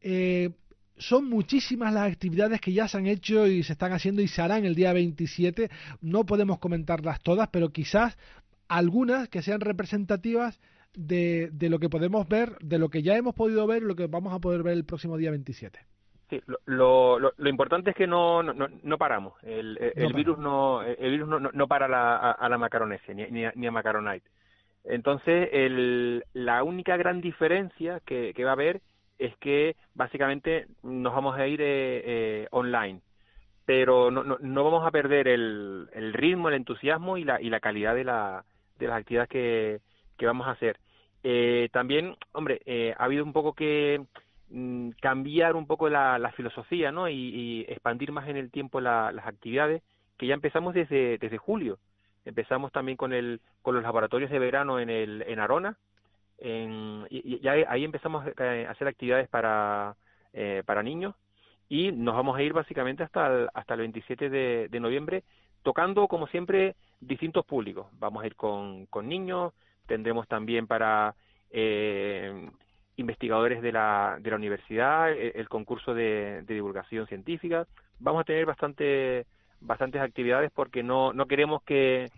eh, 0.00 0.50
son 0.96 1.28
muchísimas 1.28 1.92
las 1.92 2.10
actividades 2.10 2.60
que 2.60 2.72
ya 2.72 2.86
se 2.88 2.98
han 2.98 3.06
hecho 3.06 3.46
y 3.46 3.62
se 3.62 3.72
están 3.72 3.92
haciendo 3.92 4.22
y 4.22 4.28
se 4.28 4.40
harán 4.40 4.64
el 4.64 4.74
día 4.74 4.92
27. 4.92 5.70
No 6.00 6.24
podemos 6.24 6.58
comentarlas 6.58 7.20
todas, 7.20 7.48
pero 7.48 7.72
quizás 7.72 8.16
algunas 8.72 9.28
que 9.28 9.42
sean 9.42 9.60
representativas 9.60 10.60
de, 10.94 11.50
de, 11.52 11.68
lo 11.68 11.78
que 11.78 11.88
podemos 11.88 12.28
ver, 12.28 12.56
de 12.60 12.78
lo 12.78 12.88
que 12.88 13.02
ya 13.02 13.16
hemos 13.16 13.34
podido 13.34 13.66
ver 13.66 13.82
y 13.82 13.86
lo 13.86 13.94
que 13.94 14.06
vamos 14.06 14.32
a 14.32 14.38
poder 14.38 14.62
ver 14.62 14.74
el 14.74 14.84
próximo 14.84 15.16
día 15.16 15.30
27. 15.30 15.78
Sí, 16.30 16.40
lo, 16.46 17.18
lo, 17.18 17.32
lo 17.36 17.48
importante 17.50 17.90
es 17.90 17.96
que 17.96 18.06
no, 18.06 18.42
no, 18.42 18.68
no 18.82 18.98
paramos. 18.98 19.34
El, 19.42 19.78
el, 19.94 20.12
virus 20.14 20.38
no 20.38 20.82
el 20.82 21.10
virus 21.10 21.28
no, 21.28 21.38
no 21.38 21.68
para 21.68 21.86
la, 21.86 22.32
a, 22.32 22.48
la 22.48 22.56
macaronesia 22.56 23.12
ni, 23.12 23.26
ni, 23.26 23.44
a, 23.44 23.52
ni 23.54 23.66
a 23.66 23.70
Macaronite. 23.70 24.26
Entonces, 24.84 25.50
el, 25.52 26.24
la 26.32 26.62
única 26.62 26.96
gran 26.96 27.20
diferencia 27.20 28.00
que, 28.06 28.32
que 28.34 28.44
va 28.44 28.50
a 28.50 28.54
haber 28.54 28.80
es 29.18 29.36
que 29.36 29.76
básicamente 29.94 30.66
nos 30.82 31.14
vamos 31.14 31.38
a 31.38 31.46
ir 31.46 31.60
eh, 31.60 32.02
eh, 32.04 32.48
online 32.50 33.00
pero 33.64 34.10
no, 34.10 34.24
no, 34.24 34.38
no, 34.40 34.64
vamos 34.64 34.84
a 34.84 34.90
perder 34.90 35.28
el, 35.28 35.88
el 35.92 36.12
ritmo, 36.12 36.48
el 36.48 36.56
entusiasmo 36.56 37.16
y 37.16 37.22
la, 37.22 37.40
y 37.40 37.48
la 37.48 37.60
calidad 37.60 37.94
de 37.94 38.02
la, 38.02 38.44
de 38.78 38.86
las 38.86 38.98
actividades 38.98 39.28
que, 39.28 39.80
que 40.16 40.26
vamos 40.26 40.46
a 40.46 40.52
hacer. 40.52 40.78
Eh, 41.24 41.68
también, 41.72 42.16
hombre, 42.32 42.60
eh, 42.66 42.94
ha 42.98 43.04
habido 43.04 43.24
un 43.24 43.32
poco 43.32 43.52
que 43.54 44.04
mm, 44.50 44.90
cambiar 45.00 45.54
un 45.56 45.66
poco 45.66 45.88
la, 45.88 46.18
la 46.18 46.32
filosofía, 46.32 46.90
¿no? 46.90 47.08
Y, 47.08 47.64
expandir 47.68 48.12
más 48.12 48.28
en 48.28 48.36
el 48.36 48.50
tiempo 48.50 48.80
las 48.80 49.26
actividades, 49.26 49.82
que 50.18 50.26
ya 50.26 50.34
empezamos 50.34 50.74
desde, 50.74 51.18
desde 51.18 51.38
julio. 51.38 51.78
Empezamos 52.24 52.72
también 52.72 52.96
con, 52.96 53.12
el, 53.12 53.40
con 53.62 53.74
los 53.74 53.82
laboratorios 53.82 54.30
de 54.30 54.38
verano 54.38 54.78
en, 54.78 54.90
el, 54.90 55.22
en 55.26 55.38
Arona, 55.40 55.76
en, 56.38 57.06
y, 57.10 57.40
ya 57.40 57.52
ahí 57.68 57.84
empezamos 57.84 58.26
a 58.26 58.70
hacer 58.70 58.88
actividades 58.88 59.28
para, 59.28 59.96
eh, 60.32 60.62
para 60.66 60.82
niños 60.82 61.14
y 61.68 61.92
nos 61.92 62.14
vamos 62.14 62.36
a 62.36 62.42
ir 62.42 62.52
básicamente 62.52 63.02
hasta 63.02 63.26
el, 63.26 63.48
hasta 63.54 63.74
el 63.74 63.80
27 63.80 64.28
de, 64.28 64.68
de 64.70 64.80
noviembre 64.80 65.24
tocando 65.62 66.08
como 66.08 66.26
siempre 66.26 66.74
distintos 67.02 67.44
públicos. 67.44 67.86
Vamos 67.98 68.22
a 68.22 68.26
ir 68.26 68.36
con, 68.36 68.86
con 68.86 69.08
niños, 69.08 69.52
tendremos 69.86 70.26
también 70.28 70.66
para 70.66 71.14
eh, 71.50 72.48
investigadores 72.96 73.60
de 73.60 73.72
la, 73.72 74.18
de 74.20 74.30
la 74.30 74.36
universidad, 74.36 75.12
e, 75.12 75.32
el, 75.34 75.48
concurso 75.48 75.94
de, 75.94 76.42
divulgación 76.46 77.06
científica. 77.06 77.66
Vamos 77.98 78.22
a 78.22 78.24
tener 78.24 78.46
bastante, 78.46 79.26
bastantes 79.60 80.00
actividades 80.00 80.50
porque 80.54 80.82
no, 80.82 81.12
no 81.12 81.26
queremos 81.26 81.62
que, 81.64 82.10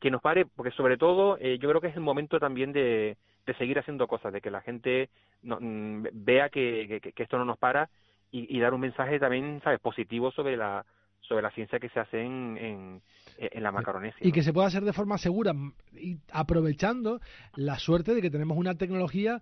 que 0.00 0.10
nos 0.10 0.22
pare, 0.22 0.46
porque 0.46 0.72
sobre 0.72 0.96
todo 0.96 1.36
eh, 1.38 1.58
yo 1.58 1.68
creo 1.68 1.80
que 1.80 1.88
es 1.88 1.96
el 1.96 2.02
momento 2.02 2.40
también 2.40 2.72
de, 2.72 3.16
de 3.46 3.54
seguir 3.54 3.78
haciendo 3.78 4.08
cosas, 4.08 4.32
de 4.32 4.40
que 4.40 4.50
la 4.50 4.62
gente 4.62 5.10
no, 5.42 5.58
mm, 5.60 6.06
vea 6.12 6.48
que, 6.48 7.00
que, 7.14 7.22
esto 7.22 7.38
no 7.38 7.44
nos 7.44 7.58
para 7.58 7.90
y, 8.30 8.56
y 8.56 8.60
dar 8.60 8.74
un 8.74 8.80
mensaje 8.80 9.18
también, 9.18 9.60
¿sabes?, 9.62 9.80
positivo 9.80 10.30
sobre 10.30 10.56
la 10.56 10.84
sobre 11.28 11.42
la 11.42 11.50
ciencia 11.50 11.78
que 11.78 11.90
se 11.90 12.00
hace 12.00 12.22
en, 12.22 12.56
en, 12.58 13.02
en 13.38 13.62
la 13.62 13.72
Macaronesia. 13.72 14.26
Y 14.26 14.32
que 14.32 14.42
se 14.42 14.52
pueda 14.52 14.66
hacer 14.66 14.84
de 14.84 14.92
forma 14.92 15.16
segura, 15.18 15.54
y 15.92 16.18
aprovechando 16.32 17.20
la 17.54 17.78
suerte 17.78 18.14
de 18.14 18.22
que 18.22 18.30
tenemos 18.30 18.56
una 18.58 18.74
tecnología 18.74 19.40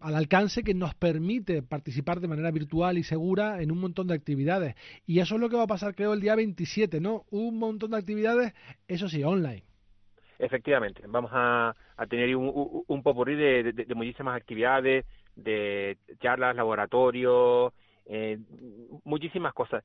al 0.00 0.14
alcance 0.14 0.62
que 0.62 0.74
nos 0.74 0.94
permite 0.94 1.62
participar 1.62 2.20
de 2.20 2.28
manera 2.28 2.50
virtual 2.50 2.98
y 2.98 3.02
segura 3.02 3.60
en 3.60 3.70
un 3.70 3.80
montón 3.80 4.06
de 4.06 4.14
actividades. 4.14 4.74
Y 5.06 5.20
eso 5.20 5.34
es 5.34 5.40
lo 5.40 5.48
que 5.48 5.56
va 5.56 5.64
a 5.64 5.68
pasar, 5.68 5.94
creo, 5.94 6.12
el 6.12 6.20
día 6.20 6.34
27, 6.34 7.00
¿no? 7.00 7.24
Un 7.30 7.58
montón 7.58 7.90
de 7.90 7.98
actividades, 7.98 8.54
eso 8.88 9.08
sí, 9.08 9.22
online. 9.22 9.64
Efectivamente, 10.38 11.02
vamos 11.08 11.30
a, 11.32 11.74
a 11.96 12.06
tener 12.06 12.36
un, 12.36 12.84
un, 12.86 13.02
popurrí 13.02 13.36
de, 13.36 13.72
de, 13.72 13.94
muchísimas 13.94 14.36
actividades, 14.36 15.06
de 15.34 15.96
charlas, 16.20 16.56
laboratorios, 16.56 17.72
eh, 18.04 18.38
muchísimas 19.04 19.54
cosas. 19.54 19.82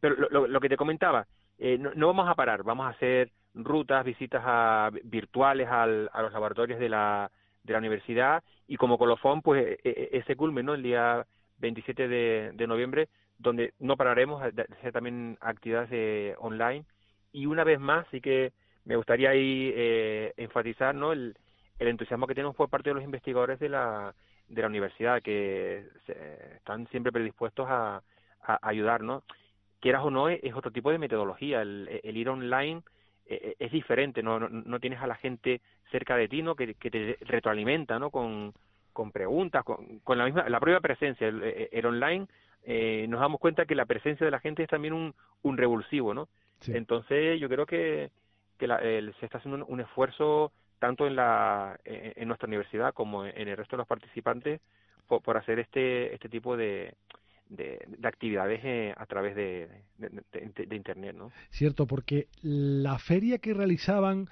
Pero 0.00 0.16
lo, 0.16 0.48
lo, 0.48 0.60
que 0.60 0.68
te 0.68 0.76
comentaba, 0.76 1.26
eh, 1.64 1.78
no, 1.78 2.08
vamos 2.08 2.28
a 2.28 2.34
parar, 2.34 2.64
vamos 2.64 2.86
a 2.86 2.88
hacer 2.88 3.30
rutas, 3.54 4.04
visitas 4.04 4.42
a, 4.44 4.90
virtuales 5.04 5.68
al, 5.68 6.10
a 6.12 6.20
los 6.20 6.32
laboratorios 6.32 6.80
de 6.80 6.88
la, 6.88 7.30
de 7.62 7.72
la 7.72 7.78
universidad 7.78 8.42
y 8.66 8.76
como 8.76 8.98
colofón, 8.98 9.42
pues 9.42 9.64
e, 9.64 9.78
e, 9.84 10.18
ese 10.18 10.34
culmen, 10.34 10.66
¿no? 10.66 10.74
El 10.74 10.82
día 10.82 11.24
27 11.58 12.08
de, 12.08 12.66
noviembre, 12.66 13.08
donde 13.38 13.74
no 13.78 13.96
pararemos 13.96 14.42
de 14.52 14.62
hacer 14.62 14.92
también 14.92 15.38
actividades 15.40 15.88
eh, 15.92 16.34
online 16.40 16.84
y 17.30 17.46
una 17.46 17.62
vez 17.62 17.78
más 17.78 18.08
sí 18.10 18.20
que 18.20 18.52
me 18.84 18.96
gustaría 18.96 19.30
ahí 19.30 19.72
eh, 19.72 20.34
enfatizar, 20.38 20.96
¿no? 20.96 21.12
El, 21.12 21.36
el 21.78 21.86
entusiasmo 21.86 22.26
que 22.26 22.34
tenemos 22.34 22.56
por 22.56 22.70
parte 22.70 22.90
de 22.90 22.94
los 22.94 23.04
investigadores 23.04 23.60
de 23.60 23.68
la 23.68 24.12
de 24.48 24.62
la 24.62 24.66
universidad 24.68 25.22
que 25.22 25.86
están 26.56 26.88
siempre 26.88 27.12
predispuestos 27.12 27.68
a, 27.70 28.02
a 28.42 28.58
ayudar, 28.62 29.02
¿no? 29.02 29.22
Quieras 29.82 30.04
o 30.04 30.12
no, 30.12 30.28
es 30.28 30.54
otro 30.54 30.70
tipo 30.70 30.92
de 30.92 30.98
metodología. 30.98 31.60
El, 31.60 32.00
ir 32.04 32.28
online 32.28 32.82
eh, 33.26 33.40
eh, 33.42 33.56
es 33.58 33.72
diferente, 33.72 34.22
no, 34.22 34.38
no, 34.38 34.78
tienes 34.78 35.00
a 35.00 35.08
la 35.08 35.16
gente 35.16 35.60
cerca 35.90 36.16
de 36.16 36.28
ti, 36.28 36.40
¿no? 36.40 36.54
Que, 36.54 36.74
que 36.74 36.88
te 36.88 37.18
retroalimenta, 37.22 37.98
¿no? 37.98 38.10
Con, 38.10 38.54
con 38.92 39.10
preguntas, 39.10 39.64
con, 39.64 39.98
con 40.04 40.18
la 40.18 40.24
misma, 40.24 40.48
la 40.48 40.60
propia 40.60 40.78
presencia. 40.78 41.26
El, 41.26 41.68
el 41.72 41.84
online, 41.86 42.28
eh, 42.62 43.06
nos 43.08 43.18
damos 43.18 43.40
cuenta 43.40 43.66
que 43.66 43.74
la 43.74 43.84
presencia 43.84 44.24
de 44.24 44.30
la 44.30 44.38
gente 44.38 44.62
es 44.62 44.68
también 44.68 44.94
un, 44.94 45.16
un 45.42 45.56
revulsivo, 45.56 46.14
¿no? 46.14 46.28
Entonces, 46.68 47.40
yo 47.40 47.48
creo 47.48 47.66
que, 47.66 48.12
que 48.56 48.68
la, 48.68 48.78
se 48.78 49.26
está 49.26 49.38
haciendo 49.38 49.66
un 49.66 49.80
esfuerzo 49.80 50.52
tanto 50.78 51.08
en, 51.08 51.16
la, 51.16 51.76
en 51.84 52.28
nuestra 52.28 52.46
universidad 52.46 52.94
como 52.94 53.26
en 53.26 53.48
el 53.48 53.56
resto 53.56 53.74
de 53.74 53.78
los 53.78 53.88
participantes 53.88 54.60
por, 55.08 55.36
hacer 55.36 55.58
este, 55.58 56.14
este 56.14 56.28
tipo 56.28 56.56
de, 56.56 56.94
de, 57.56 57.78
actividades 58.02 58.60
eh, 58.64 58.94
a 58.96 59.06
través 59.06 59.34
de, 59.36 59.68
de, 59.98 60.76
Internet. 60.76 61.14
¿no? 61.16 61.30
Cierto, 61.50 61.86
porque 61.86 62.28
la 62.42 62.98
feria 62.98 63.38
que 63.38 63.54
realizaban 63.54 64.28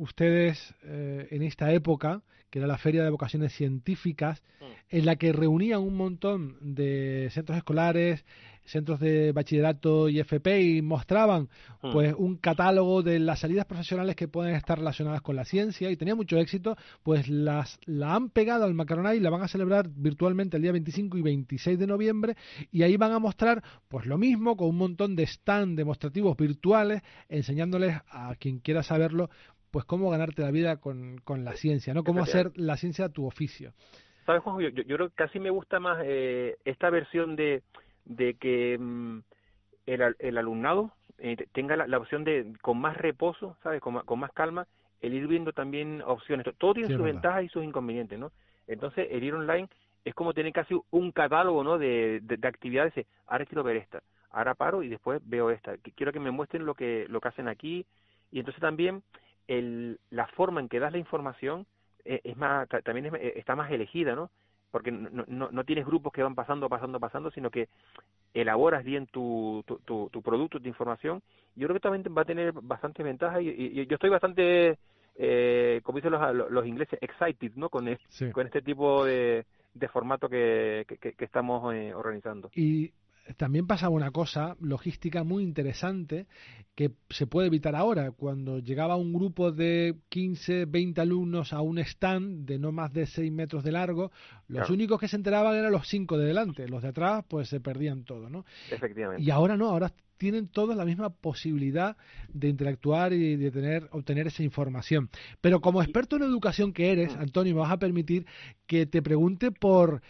ustedes 0.00 0.74
eh, 0.82 1.28
en 1.30 1.42
esta 1.42 1.72
época, 1.72 2.22
que 2.48 2.58
era 2.58 2.66
la 2.66 2.78
Feria 2.78 3.04
de 3.04 3.10
Vocaciones 3.10 3.52
Científicas, 3.52 4.42
mm. 4.60 4.64
en 4.96 5.06
la 5.06 5.16
que 5.16 5.32
reunían 5.32 5.82
un 5.82 5.94
montón 5.94 6.56
de 6.60 7.28
centros 7.32 7.58
escolares, 7.58 8.24
centros 8.64 9.00
de 9.00 9.32
bachillerato 9.32 10.08
y 10.08 10.20
FP 10.20 10.62
y 10.62 10.82
mostraban 10.82 11.48
hmm. 11.82 11.92
pues 11.92 12.14
un 12.16 12.36
catálogo 12.36 13.02
de 13.02 13.18
las 13.18 13.40
salidas 13.40 13.66
profesionales 13.66 14.16
que 14.16 14.28
pueden 14.28 14.54
estar 14.54 14.78
relacionadas 14.78 15.22
con 15.22 15.36
la 15.36 15.44
ciencia 15.44 15.90
y 15.90 15.96
tenía 15.96 16.14
mucho 16.14 16.38
éxito, 16.38 16.76
pues 17.02 17.28
las 17.28 17.78
la 17.84 18.14
han 18.14 18.30
pegado 18.30 18.64
al 18.64 18.74
Macaronay 18.74 19.18
y 19.18 19.20
la 19.20 19.30
van 19.30 19.42
a 19.42 19.48
celebrar 19.48 19.88
virtualmente 19.88 20.56
el 20.56 20.62
día 20.62 20.72
25 20.72 21.18
y 21.18 21.22
26 21.22 21.78
de 21.78 21.86
noviembre 21.86 22.36
y 22.70 22.82
ahí 22.82 22.96
van 22.96 23.12
a 23.12 23.18
mostrar 23.18 23.62
pues 23.88 24.06
lo 24.06 24.18
mismo 24.18 24.56
con 24.56 24.68
un 24.68 24.76
montón 24.76 25.16
de 25.16 25.24
stand 25.24 25.76
demostrativos 25.76 26.36
virtuales 26.36 27.02
enseñándoles 27.28 27.96
a 28.10 28.34
quien 28.38 28.60
quiera 28.60 28.82
saberlo 28.82 29.30
pues 29.70 29.84
cómo 29.84 30.10
ganarte 30.10 30.42
la 30.42 30.50
vida 30.50 30.76
con, 30.78 31.18
con 31.18 31.44
la 31.44 31.52
ciencia, 31.54 31.94
¿no? 31.94 32.04
Cómo 32.04 32.22
hacer 32.22 32.52
la 32.56 32.76
ciencia 32.76 33.08
tu 33.08 33.26
oficio. 33.26 33.72
¿Sabes, 34.26 34.42
Juan? 34.42 34.60
Yo, 34.60 34.68
yo, 34.68 34.96
creo 34.96 35.08
que 35.08 35.14
casi 35.14 35.40
me 35.40 35.50
gusta 35.50 35.80
más 35.80 36.02
eh, 36.04 36.56
esta 36.64 36.90
versión 36.90 37.36
de 37.36 37.62
de 38.04 38.34
que 38.34 38.76
mm, 38.78 39.20
el, 39.86 40.16
el, 40.18 40.38
alumnado 40.38 40.92
eh, 41.18 41.36
tenga 41.52 41.76
la, 41.76 41.98
opción 41.98 42.24
de, 42.24 42.52
con 42.60 42.78
más 42.78 42.96
reposo, 42.96 43.56
¿sabes? 43.62 43.80
Con, 43.80 44.00
con, 44.00 44.18
más 44.18 44.32
calma, 44.32 44.66
el 45.00 45.14
ir 45.14 45.26
viendo 45.26 45.52
también 45.52 46.02
opciones. 46.04 46.46
Todo 46.58 46.74
tiene 46.74 46.88
sus 46.88 47.02
ventajas 47.02 47.44
y 47.44 47.48
sus 47.48 47.64
inconvenientes, 47.64 48.18
¿no? 48.18 48.32
Entonces, 48.66 49.08
el 49.10 49.22
ir 49.22 49.34
online 49.34 49.68
es 50.04 50.14
como 50.14 50.34
tener 50.34 50.52
casi 50.52 50.74
un 50.90 51.12
catálogo 51.12 51.62
¿no? 51.62 51.78
de, 51.78 52.20
de, 52.22 52.48
actividades. 52.48 53.06
Ahora 53.26 53.46
quiero 53.46 53.62
ver 53.62 53.76
esta, 53.76 54.02
ahora 54.30 54.54
paro 54.54 54.82
y 54.82 54.88
después 54.88 55.20
veo 55.24 55.50
esta. 55.50 55.76
Quiero 55.94 56.12
que 56.12 56.20
me 56.20 56.30
muestren 56.30 56.64
lo 56.64 56.74
que, 56.74 57.06
lo 57.08 57.20
que 57.20 57.28
hacen 57.28 57.48
aquí. 57.48 57.86
Y 58.32 58.38
entonces 58.38 58.60
también 58.60 59.02
el, 59.50 59.98
la 60.10 60.26
forma 60.28 60.60
en 60.60 60.68
que 60.68 60.78
das 60.78 60.92
la 60.92 60.98
información 60.98 61.66
eh, 62.04 62.20
es 62.24 62.36
más, 62.36 62.68
también 62.84 63.06
eh, 63.14 63.34
está 63.36 63.56
más 63.56 63.70
elegida, 63.70 64.14
¿no? 64.14 64.30
Porque 64.70 64.92
no, 64.92 65.24
no, 65.26 65.50
no, 65.50 65.64
tienes 65.64 65.84
grupos 65.84 66.12
que 66.12 66.22
van 66.22 66.36
pasando, 66.36 66.68
pasando, 66.68 67.00
pasando, 67.00 67.30
sino 67.32 67.50
que 67.50 67.68
elaboras 68.32 68.84
bien 68.84 69.06
tu, 69.08 69.64
tu, 69.66 70.08
tu, 70.08 70.22
producto, 70.22 70.60
tu 70.60 70.68
información. 70.68 71.20
Yo 71.56 71.66
creo 71.66 71.74
que 71.74 71.80
también 71.80 72.04
va 72.16 72.22
a 72.22 72.24
tener 72.24 72.52
bastante 72.52 73.02
ventaja 73.02 73.42
y, 73.42 73.48
y 73.48 73.86
yo 73.86 73.94
estoy 73.96 74.10
bastante 74.10 74.78
eh, 75.16 75.80
como 75.82 75.96
dicen 75.96 76.12
los, 76.12 76.50
los, 76.50 76.66
ingleses, 76.66 76.98
excited, 77.02 77.52
¿no? 77.56 77.68
Con, 77.68 77.88
con 78.32 78.46
este 78.46 78.62
tipo 78.62 79.04
de, 79.04 79.44
de 79.74 79.88
formato 79.88 80.28
que, 80.28 80.86
que, 81.00 81.24
estamos 81.24 81.74
eh, 81.74 81.92
organizando. 81.92 82.50
Y 82.54 82.92
también 83.36 83.66
pasa 83.66 83.88
una 83.88 84.10
cosa 84.10 84.56
logística 84.60 85.24
muy 85.24 85.42
interesante 85.42 86.26
que 86.74 86.92
se 87.10 87.26
puede 87.26 87.48
evitar 87.48 87.76
ahora. 87.76 88.10
Cuando 88.12 88.58
llegaba 88.58 88.96
un 88.96 89.12
grupo 89.12 89.52
de 89.52 89.96
15, 90.08 90.64
20 90.66 91.00
alumnos 91.00 91.52
a 91.52 91.60
un 91.60 91.78
stand 91.78 92.46
de 92.46 92.58
no 92.58 92.72
más 92.72 92.92
de 92.92 93.06
6 93.06 93.30
metros 93.32 93.64
de 93.64 93.72
largo, 93.72 94.10
los 94.48 94.70
únicos 94.70 94.98
que 94.98 95.08
se 95.08 95.16
enteraban 95.16 95.54
eran 95.54 95.72
los 95.72 95.88
cinco 95.88 96.16
de 96.16 96.26
delante. 96.26 96.68
Los 96.68 96.82
de 96.82 96.88
atrás, 96.88 97.24
pues 97.28 97.48
se 97.48 97.60
perdían 97.60 98.04
todo, 98.04 98.30
¿no? 98.30 98.44
Efectivamente. 98.70 99.22
Y 99.22 99.30
ahora 99.30 99.56
no, 99.56 99.68
ahora 99.68 99.92
tienen 100.20 100.48
todos 100.48 100.76
la 100.76 100.84
misma 100.84 101.08
posibilidad 101.08 101.96
de 102.28 102.48
interactuar 102.48 103.14
y 103.14 103.36
de 103.36 103.50
tener, 103.50 103.88
obtener 103.90 104.26
esa 104.26 104.42
información. 104.42 105.08
Pero 105.40 105.62
como 105.62 105.82
experto 105.82 106.16
en 106.16 106.22
educación 106.22 106.74
que 106.74 106.92
eres, 106.92 107.16
mm. 107.16 107.20
Antonio, 107.20 107.54
me 107.54 107.62
vas 107.62 107.72
a 107.72 107.78
permitir 107.78 108.26
que 108.66 108.84
te 108.84 109.00
pregunte 109.00 109.50
por 109.50 110.02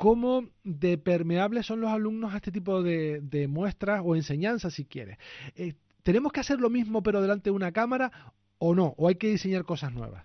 cómo 0.00 0.44
de 0.64 0.96
permeables 0.96 1.66
son 1.66 1.82
los 1.82 1.90
alumnos 1.90 2.32
a 2.32 2.38
este 2.38 2.50
tipo 2.50 2.82
de, 2.82 3.46
muestras 3.50 4.00
o 4.02 4.16
enseñanzas, 4.16 4.72
si 4.72 4.86
quieres. 4.86 5.18
Eh, 5.54 5.74
¿Tenemos 6.02 6.32
que 6.32 6.40
hacer 6.40 6.58
lo 6.58 6.70
mismo 6.70 7.02
pero 7.02 7.20
delante 7.20 7.50
de 7.50 7.56
una 7.56 7.70
cámara 7.70 8.10
o 8.58 8.74
no? 8.74 8.94
¿O 8.96 9.08
hay 9.08 9.16
que 9.16 9.26
diseñar 9.26 9.64
cosas 9.64 9.92
nuevas? 9.92 10.24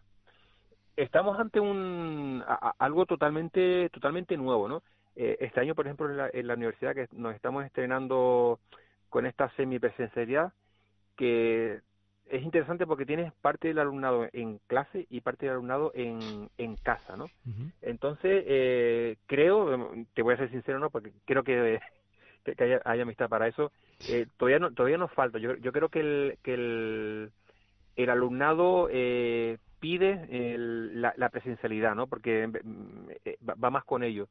Estamos 0.96 1.38
ante 1.38 1.60
un 1.60 2.42
algo 2.80 3.06
totalmente 3.06 3.90
totalmente 3.90 4.38
nuevo, 4.38 4.70
¿no? 4.70 4.82
Eh, 5.18 5.36
este 5.42 5.60
año, 5.60 5.76
por 5.76 5.86
ejemplo, 5.86 6.10
en 6.10 6.48
la, 6.48 6.54
universidad 6.54 6.96
que 6.96 7.10
nos 7.12 7.36
estamos 7.36 7.66
estrenando 7.66 8.62
con 9.10 9.26
esta 9.26 9.50
semipresencialidad, 9.58 10.54
que 11.18 11.82
es 12.30 12.44
interesante 12.44 12.88
porque 12.88 13.06
tienes 13.06 13.32
parte 13.34 13.68
del 13.68 13.80
alumnado 13.80 14.28
en 14.34 14.60
clase 14.68 15.06
y 15.10 15.22
parte 15.22 15.46
del 15.46 15.54
alumnado 15.54 15.92
en, 15.94 16.50
en 16.58 16.76
casa, 16.76 17.16
¿no? 17.16 17.28
Entonces, 17.82 18.44
eh, 18.48 19.18
creo, 19.28 19.92
te 20.14 20.22
voy 20.22 20.34
a 20.34 20.38
ser 20.38 20.50
sincero, 20.50 20.80
¿no? 20.80 20.90
Porque 20.90 21.12
creo 21.26 21.44
que, 21.44 21.80
que 22.44 22.82
haya, 22.84 23.04
amistad 23.04 23.30
para 23.30 23.48
eso. 23.48 23.72
Eh, 24.10 24.28
todavía 24.38 24.60
no 24.60 24.72
todavía 24.72 24.98
nos 24.98 25.12
falta. 25.12 25.38
Yo, 25.40 25.56
yo 25.56 25.72
creo 25.72 25.90
que 25.90 26.00
el, 26.00 26.38
que 26.44 26.54
el, 26.54 27.32
el 27.96 28.10
alumnado 28.10 28.90
eh, 28.92 29.58
pide 29.80 30.28
el, 30.30 31.02
la, 31.02 31.14
la, 31.18 31.30
presencialidad, 31.30 31.96
¿no? 31.96 32.08
Porque 32.08 32.50
eh, 33.24 33.38
va 33.48 33.70
más 33.70 33.84
con 33.86 34.04
ello. 34.04 34.28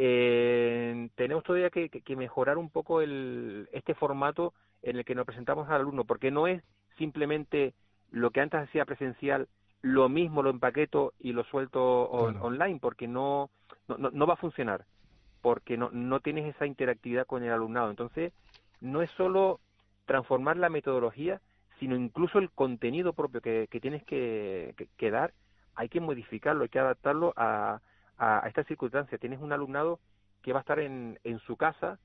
Eh, 0.00 1.08
tenemos 1.16 1.42
todavía 1.42 1.70
que, 1.70 1.88
que, 1.88 2.16
mejorar 2.16 2.56
un 2.56 2.70
poco 2.70 3.00
el, 3.00 3.68
este 3.72 3.94
formato 3.94 4.54
en 4.80 4.96
el 4.96 5.04
que 5.04 5.16
nos 5.16 5.26
presentamos 5.26 5.68
al 5.68 5.80
alumno, 5.80 6.04
porque 6.04 6.30
no 6.30 6.46
es 6.46 6.62
simplemente 6.98 7.74
lo 8.10 8.30
que 8.30 8.40
antes 8.40 8.60
hacía 8.60 8.84
presencial, 8.84 9.48
lo 9.82 10.08
mismo 10.08 10.42
lo 10.42 10.50
empaqueto 10.50 11.14
y 11.18 11.32
lo 11.32 11.44
suelto 11.44 11.82
online, 12.10 12.78
porque 12.80 13.06
no, 13.06 13.50
no, 13.86 14.10
no, 14.10 14.26
va 14.26 14.34
a 14.34 14.38
funcionar, 14.38 14.84
porque 15.40 15.76
no, 15.76 15.90
no 15.92 16.20
tienes 16.20 16.54
esa 16.54 16.66
interactividad 16.66 17.26
con 17.26 17.42
el 17.44 17.52
alumnado. 17.52 17.90
Entonces, 17.90 18.32
no 18.80 19.02
es 19.02 19.10
solo 19.12 19.60
transformar 20.06 20.56
la 20.56 20.68
metodología, 20.68 21.40
sino 21.78 21.96
incluso 21.96 22.38
el 22.38 22.50
contenido 22.50 23.12
propio 23.12 23.40
que, 23.40 23.68
que 23.70 23.80
tienes 23.80 24.02
que, 24.04 24.74
que, 24.96 25.10
dar, 25.10 25.32
hay 25.74 25.88
que 25.88 26.00
modificarlo, 26.00 26.64
hay 26.64 26.68
que 26.68 26.80
adaptarlo 26.80 27.32
a, 27.36 27.80
a, 28.16 28.44
a 28.44 28.48
esta 28.48 28.64
circunstancia. 28.64 29.18
Tienes 29.18 29.40
un 29.40 29.52
alumnado 29.52 30.00
que 30.42 30.52
va 30.52 30.60
a 30.60 30.62
estar 30.62 30.80
en, 30.80 31.20
en 31.22 31.38
su 31.40 31.56
casa, 31.56 32.00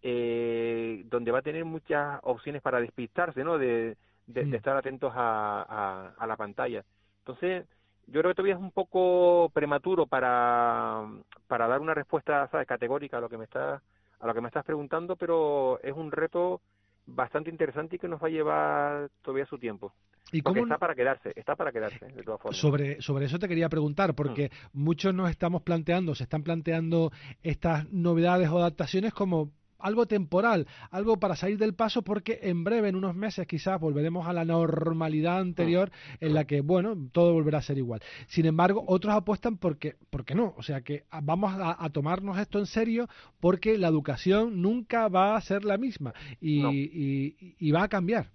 eh, 0.00 1.02
donde 1.06 1.30
va 1.30 1.40
a 1.40 1.42
tener 1.42 1.64
muchas 1.64 2.20
opciones 2.22 2.62
para 2.62 2.80
despistarse, 2.80 3.44
¿no? 3.44 3.58
De, 3.58 3.96
de, 4.28 4.44
mm. 4.44 4.54
estar 4.54 4.76
atentos 4.76 5.12
a, 5.14 6.14
a, 6.16 6.26
la 6.26 6.36
pantalla. 6.36 6.84
Entonces, 7.20 7.66
yo 8.06 8.20
creo 8.20 8.30
que 8.30 8.36
todavía 8.36 8.54
es 8.54 8.60
un 8.60 8.70
poco 8.70 9.50
prematuro 9.52 10.06
para, 10.06 11.04
para 11.46 11.66
dar 11.66 11.80
una 11.80 11.94
respuesta 11.94 12.46
¿sabes? 12.48 12.66
categórica 12.66 13.18
a 13.18 13.20
lo 13.20 13.28
que 13.28 13.38
me 13.38 13.44
está 13.44 13.82
a 14.20 14.26
lo 14.26 14.34
que 14.34 14.40
me 14.40 14.48
estás 14.48 14.64
preguntando, 14.64 15.14
pero 15.14 15.80
es 15.80 15.92
un 15.92 16.10
reto 16.10 16.60
bastante 17.06 17.50
interesante 17.50 17.96
y 17.96 17.98
que 18.00 18.08
nos 18.08 18.20
va 18.20 18.26
a 18.26 18.30
llevar 18.30 19.10
todavía 19.22 19.46
su 19.46 19.58
tiempo. 19.58 19.94
¿Y 20.32 20.42
cómo... 20.42 20.62
está 20.62 20.76
para 20.76 20.96
quedarse, 20.96 21.32
está 21.36 21.54
para 21.54 21.70
quedarse, 21.70 22.04
de 22.04 22.22
todas 22.24 22.40
formas. 22.40 22.58
Sobre, 22.58 23.00
sobre 23.00 23.26
eso 23.26 23.38
te 23.38 23.46
quería 23.46 23.68
preguntar, 23.68 24.14
porque 24.14 24.50
mm. 24.72 24.82
muchos 24.82 25.14
nos 25.14 25.30
estamos 25.30 25.62
planteando, 25.62 26.16
se 26.16 26.24
están 26.24 26.42
planteando 26.42 27.12
estas 27.42 27.88
novedades 27.92 28.48
o 28.48 28.58
adaptaciones 28.58 29.14
como 29.14 29.52
algo 29.78 30.06
temporal, 30.06 30.66
algo 30.90 31.18
para 31.18 31.36
salir 31.36 31.58
del 31.58 31.74
paso 31.74 32.02
porque 32.02 32.40
en 32.42 32.64
breve, 32.64 32.88
en 32.88 32.96
unos 32.96 33.14
meses 33.14 33.46
quizás, 33.46 33.80
volveremos 33.80 34.26
a 34.26 34.32
la 34.32 34.44
normalidad 34.44 35.38
anterior 35.38 35.90
en 36.20 36.34
la 36.34 36.44
que, 36.44 36.60
bueno, 36.60 36.96
todo 37.12 37.32
volverá 37.32 37.58
a 37.58 37.62
ser 37.62 37.78
igual. 37.78 38.00
Sin 38.26 38.46
embargo, 38.46 38.84
otros 38.86 39.14
apuestan 39.14 39.56
porque, 39.56 39.96
porque 40.10 40.34
no, 40.34 40.54
o 40.56 40.62
sea 40.62 40.80
que 40.82 41.04
vamos 41.22 41.54
a, 41.58 41.88
tomarnos 41.90 42.38
esto 42.38 42.58
en 42.58 42.66
serio 42.66 43.08
porque 43.40 43.78
la 43.78 43.88
educación 43.88 44.60
nunca 44.60 45.08
va 45.08 45.36
a 45.36 45.40
ser 45.40 45.64
la 45.64 45.78
misma 45.78 46.12
y, 46.40 47.72
va 47.72 47.84
a 47.84 47.88
cambiar. 47.88 48.26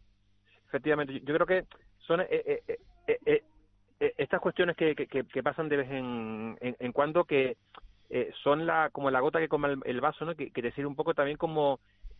Efectivamente, 0.67 1.19
yo 1.19 1.33
creo 1.35 1.45
que 1.45 1.65
son 1.99 2.21
eh, 2.21 2.27
eh, 2.67 2.77
eh, 3.25 3.43
estas 4.17 4.41
cuestiones 4.41 4.75
que, 4.75 4.95
que, 4.95 5.43
pasan 5.43 5.69
de 5.69 5.77
vez 5.77 5.91
en, 5.91 6.57
en 6.61 6.91
cuando 6.91 7.25
que 7.25 7.57
eh, 8.15 8.31
son 8.43 8.67
la 8.67 8.91
como 8.91 9.09
la 9.09 9.21
gota 9.21 9.39
que 9.39 9.49
come 9.49 9.75
el, 9.85 9.99
vaso, 10.01 10.23
¿no? 10.23 10.35
Que, 10.35 10.51
que 10.51 10.61
decir 10.61 10.85
un 10.85 10.95
poco 10.95 11.15
también 11.15 11.35
como 11.35 11.79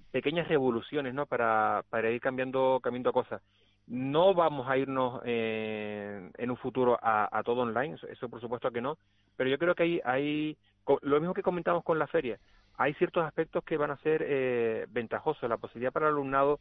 pequeñas 0.10 0.48
revoluciones, 0.48 1.14
¿no? 1.14 1.28
Para, 1.28 1.84
para 1.92 2.10
ir 2.10 2.20
cambiando, 2.20 2.80
cambiando 2.82 3.14
cosas. 3.14 3.44
No 3.86 4.34
vamos 4.34 4.68
a 4.68 4.76
irnos 4.76 5.22
eh, 5.24 6.32
en 6.36 6.50
un 6.50 6.58
futuro 6.58 6.98
a, 7.00 7.44
todo 7.46 7.62
online, 7.62 7.98
eso, 8.10 8.28
por 8.28 8.42
supuesto 8.42 8.72
que 8.72 8.82
no, 8.82 8.98
pero 9.36 9.52
yo 9.52 9.60
creo 9.60 9.76
que 9.76 9.84
hay, 9.84 10.02
hay 10.04 10.58
lo 11.02 11.20
mismo 11.20 11.36
que 11.36 11.44
comentamos 11.44 11.84
con 11.84 12.00
la 12.00 12.08
feria, 12.08 12.40
hay 12.76 12.96
ciertos 12.96 13.24
aspectos 13.24 13.64
que 13.64 13.78
van 13.78 13.92
a 13.92 13.98
ser 13.98 14.26
eh, 14.26 14.88
ventajosos, 14.90 15.48
la 15.48 15.58
posibilidad 15.58 15.92
para 15.92 16.08
el 16.08 16.14
alumnado 16.14 16.60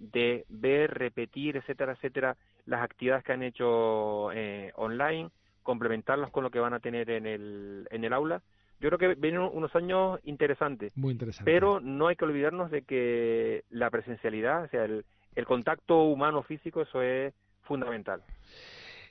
de 0.00 0.44
ver, 0.48 0.92
repetir, 0.92 1.56
etcétera, 1.56 1.92
etcétera, 1.92 2.36
las 2.66 2.82
actividades 2.82 3.22
que 3.22 3.32
han 3.32 3.44
hecho 3.44 4.32
eh, 4.32 4.72
online, 4.74 5.30
complementarlas 5.62 6.32
con 6.32 6.42
lo 6.42 6.50
que 6.50 6.58
van 6.58 6.74
a 6.74 6.80
tener 6.80 7.10
en 7.10 7.26
el, 7.26 7.86
en 7.90 8.04
el 8.04 8.12
aula, 8.12 8.42
yo 8.82 8.90
creo 8.90 8.98
que 8.98 9.14
vienen 9.20 9.40
unos 9.40 9.74
años 9.76 10.18
interesantes. 10.24 10.96
Muy 10.96 11.12
interesantes. 11.12 11.44
Pero 11.44 11.80
no 11.80 12.08
hay 12.08 12.16
que 12.16 12.24
olvidarnos 12.24 12.70
de 12.70 12.82
que 12.82 13.62
la 13.70 13.88
presencialidad, 13.90 14.64
o 14.64 14.68
sea, 14.68 14.84
el, 14.84 15.04
contacto 15.46 16.02
humano 16.02 16.42
físico, 16.42 16.82
eso 16.82 17.00
es 17.00 17.32
fundamental. 17.62 18.22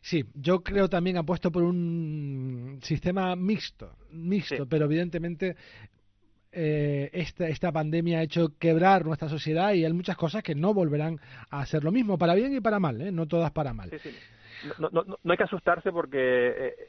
Sí, 0.02 0.26
yo 0.34 0.62
creo 0.62 0.90
también 0.90 1.18
apuesto 1.18 1.52
por 1.52 1.64
un 1.64 2.80
sistema 2.82 3.36
mixto, 3.36 3.96
mixto, 4.12 4.68
pero 4.68 4.86
evidentemente 4.86 5.56
eh, 6.52 7.10
esta, 7.14 7.48
esta 7.48 7.72
pandemia 7.72 8.20
ha 8.20 8.24
hecho 8.24 8.58
quebrar 8.60 9.06
nuestra 9.06 9.30
sociedad 9.30 9.74
y 9.74 9.86
hay 9.86 9.94
muchas 9.94 10.18
cosas 10.18 10.44
que 10.44 10.54
no 10.54 10.74
volverán 10.74 11.18
a 11.50 11.66
ser 11.66 11.84
lo 11.84 11.92
mismo, 11.92 12.18
para 12.18 12.34
bien 12.34 12.54
y 12.54 12.60
para 12.60 12.80
mal, 12.80 13.00
¿eh? 13.02 13.12
no 13.12 13.26
todas 13.26 13.52
para 13.52 13.74
mal. 13.74 13.90
Sí, 13.90 14.00
sí. 14.00 14.10
No, 14.80 14.90
no, 14.92 15.04
no, 15.24 15.32
hay 15.32 15.38
que 15.38 15.44
asustarse 15.44 15.92
porque 15.92 16.20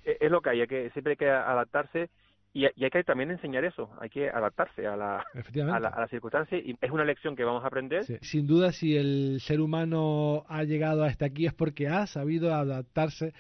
eh, 0.05 0.19
es 0.21 0.31
lo 0.31 0.41
que 0.41 0.51
hay, 0.51 0.61
hay 0.63 0.67
que, 0.67 0.91
siempre 0.91 1.13
hay 1.13 1.17
que 1.17 1.31
adaptarse 1.31 2.11
y, 2.55 2.67
hay 2.67 2.91
que 2.91 3.05
también 3.05 3.31
enseñar 3.31 3.65
eso, 3.65 3.91
hay 3.99 4.11
que 4.11 4.29
adaptarse 4.29 4.87
a 4.87 4.97
la, 4.97 5.25
a 5.73 5.81
la, 5.81 6.07
circunstancia 6.09 6.59
y 6.59 6.77
es 6.81 6.91
una 6.91 7.05
lección 7.05 7.35
que 7.35 7.45
vamos 7.45 7.65
a 7.65 7.69
aprender. 7.69 8.05
Sin 8.23 8.47
duda, 8.47 8.73
si 8.73 8.97
el 8.97 9.41
ser 9.41 9.61
humano 9.61 10.45
ha 10.49 10.63
llegado 10.65 11.05
hasta 11.05 11.27
aquí 11.27 11.47
es 11.47 11.55
porque 11.55 11.89
ha 11.89 12.07
sabido 12.07 12.55
adaptarse 12.55 13.33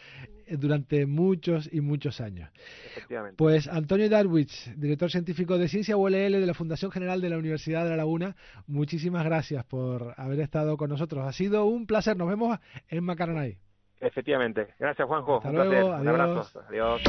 durante 0.48 1.06
muchos 1.06 1.68
y 1.72 1.80
muchos 1.80 2.20
años. 2.20 2.50
Efectivamente. 2.86 3.36
Pues 3.36 3.68
Antonio 3.68 4.08
Darwich, 4.08 4.74
director 4.76 5.10
científico 5.10 5.58
de 5.58 5.68
Ciencia 5.68 5.96
ULL 5.96 6.32
de 6.32 6.46
la 6.46 6.54
Fundación 6.54 6.90
General 6.90 7.20
de 7.20 7.30
la 7.30 7.38
Universidad 7.38 7.84
de 7.84 7.90
La 7.90 7.96
Laguna, 7.96 8.34
muchísimas 8.66 9.24
gracias 9.24 9.64
por 9.64 10.14
haber 10.16 10.40
estado 10.40 10.76
con 10.76 10.90
nosotros. 10.90 11.26
Ha 11.26 11.32
sido 11.32 11.66
un 11.66 11.86
placer. 11.86 12.16
Nos 12.16 12.28
vemos 12.28 12.58
en 12.88 13.04
Macaronay. 13.04 13.58
Efectivamente. 14.00 14.68
Gracias, 14.78 15.06
Juanjo. 15.06 15.40
un 15.44 15.52
placer. 15.52 15.84
Un 15.84 16.08
abrazo. 16.08 16.60
Adiós. 16.68 17.02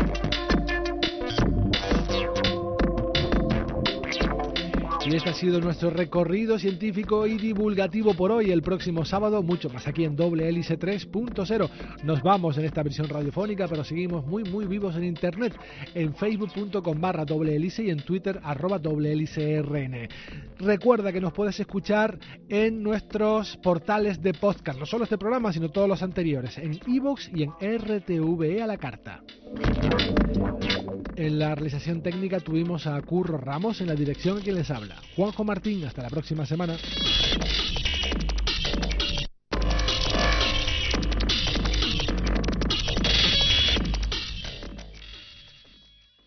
Y 5.14 5.18
este 5.18 5.30
ha 5.30 5.34
sido 5.36 5.62
nuestro 5.62 5.92
recorrido 5.92 6.58
científico 6.58 7.28
y 7.28 7.38
divulgativo 7.38 8.16
por 8.16 8.32
hoy. 8.32 8.50
El 8.50 8.64
próximo 8.64 9.06
sábado, 9.06 9.44
mucho 9.44 9.70
más 9.70 9.88
aquí 9.88 10.06
en 10.06 10.16
Doble 10.16 10.50
Hélice 10.50 10.80
3.0. 10.80 11.70
Nos 12.02 12.24
vamos 12.24 12.58
en 12.58 12.66
esta 12.66 12.82
versión 12.82 13.08
radiofónica, 13.08 13.68
pero 13.68 13.84
seguimos 13.84 14.26
muy, 14.26 14.44
muy 14.44 14.66
vivos 14.66 14.96
en 14.96 15.04
internet, 15.04 15.56
en 15.94 16.16
facebook.com 16.16 17.00
barra 17.00 17.26
doble 17.26 17.56
hélice 17.56 17.84
y 17.84 17.92
en 17.92 18.02
twitter 18.02 18.40
arroba 18.42 18.80
doble 18.80 19.12
hélice 19.12 19.62
rn. 19.62 20.10
Recuerda 20.58 21.12
que 21.12 21.22
nos 21.22 21.32
puedes 21.32 21.60
escuchar 21.60 22.18
en 22.50 22.82
nuestros 22.82 23.56
portales 23.58 24.20
de 24.20 24.34
podcast, 24.34 24.80
no 24.80 24.88
solo 24.88 25.04
este 25.04 25.20
programa, 25.20 25.54
sino 25.54 25.70
todos 25.70 25.88
los 25.88 26.02
anteriores, 26.02 26.58
en 26.58 26.80
iVoox 26.88 27.30
y 27.36 27.44
en 27.44 27.52
RTVE 27.60 28.64
a 28.64 28.66
la 28.66 28.78
carta. 28.78 29.22
En 31.16 31.40
la 31.40 31.54
realización 31.56 32.02
técnica 32.02 32.40
tuvimos 32.40 32.88
a 32.88 33.02
Curro 33.02 33.38
Ramos 33.38 33.82
en 33.82 33.88
la 33.88 33.96
dirección 33.96 34.42
quien 34.42 34.56
les 34.56 34.72
habla. 34.72 34.96
Juanjo 35.16 35.44
Martín, 35.44 35.86
hasta 35.86 36.02
la 36.02 36.10
próxima 36.10 36.46
semana. 36.46 36.76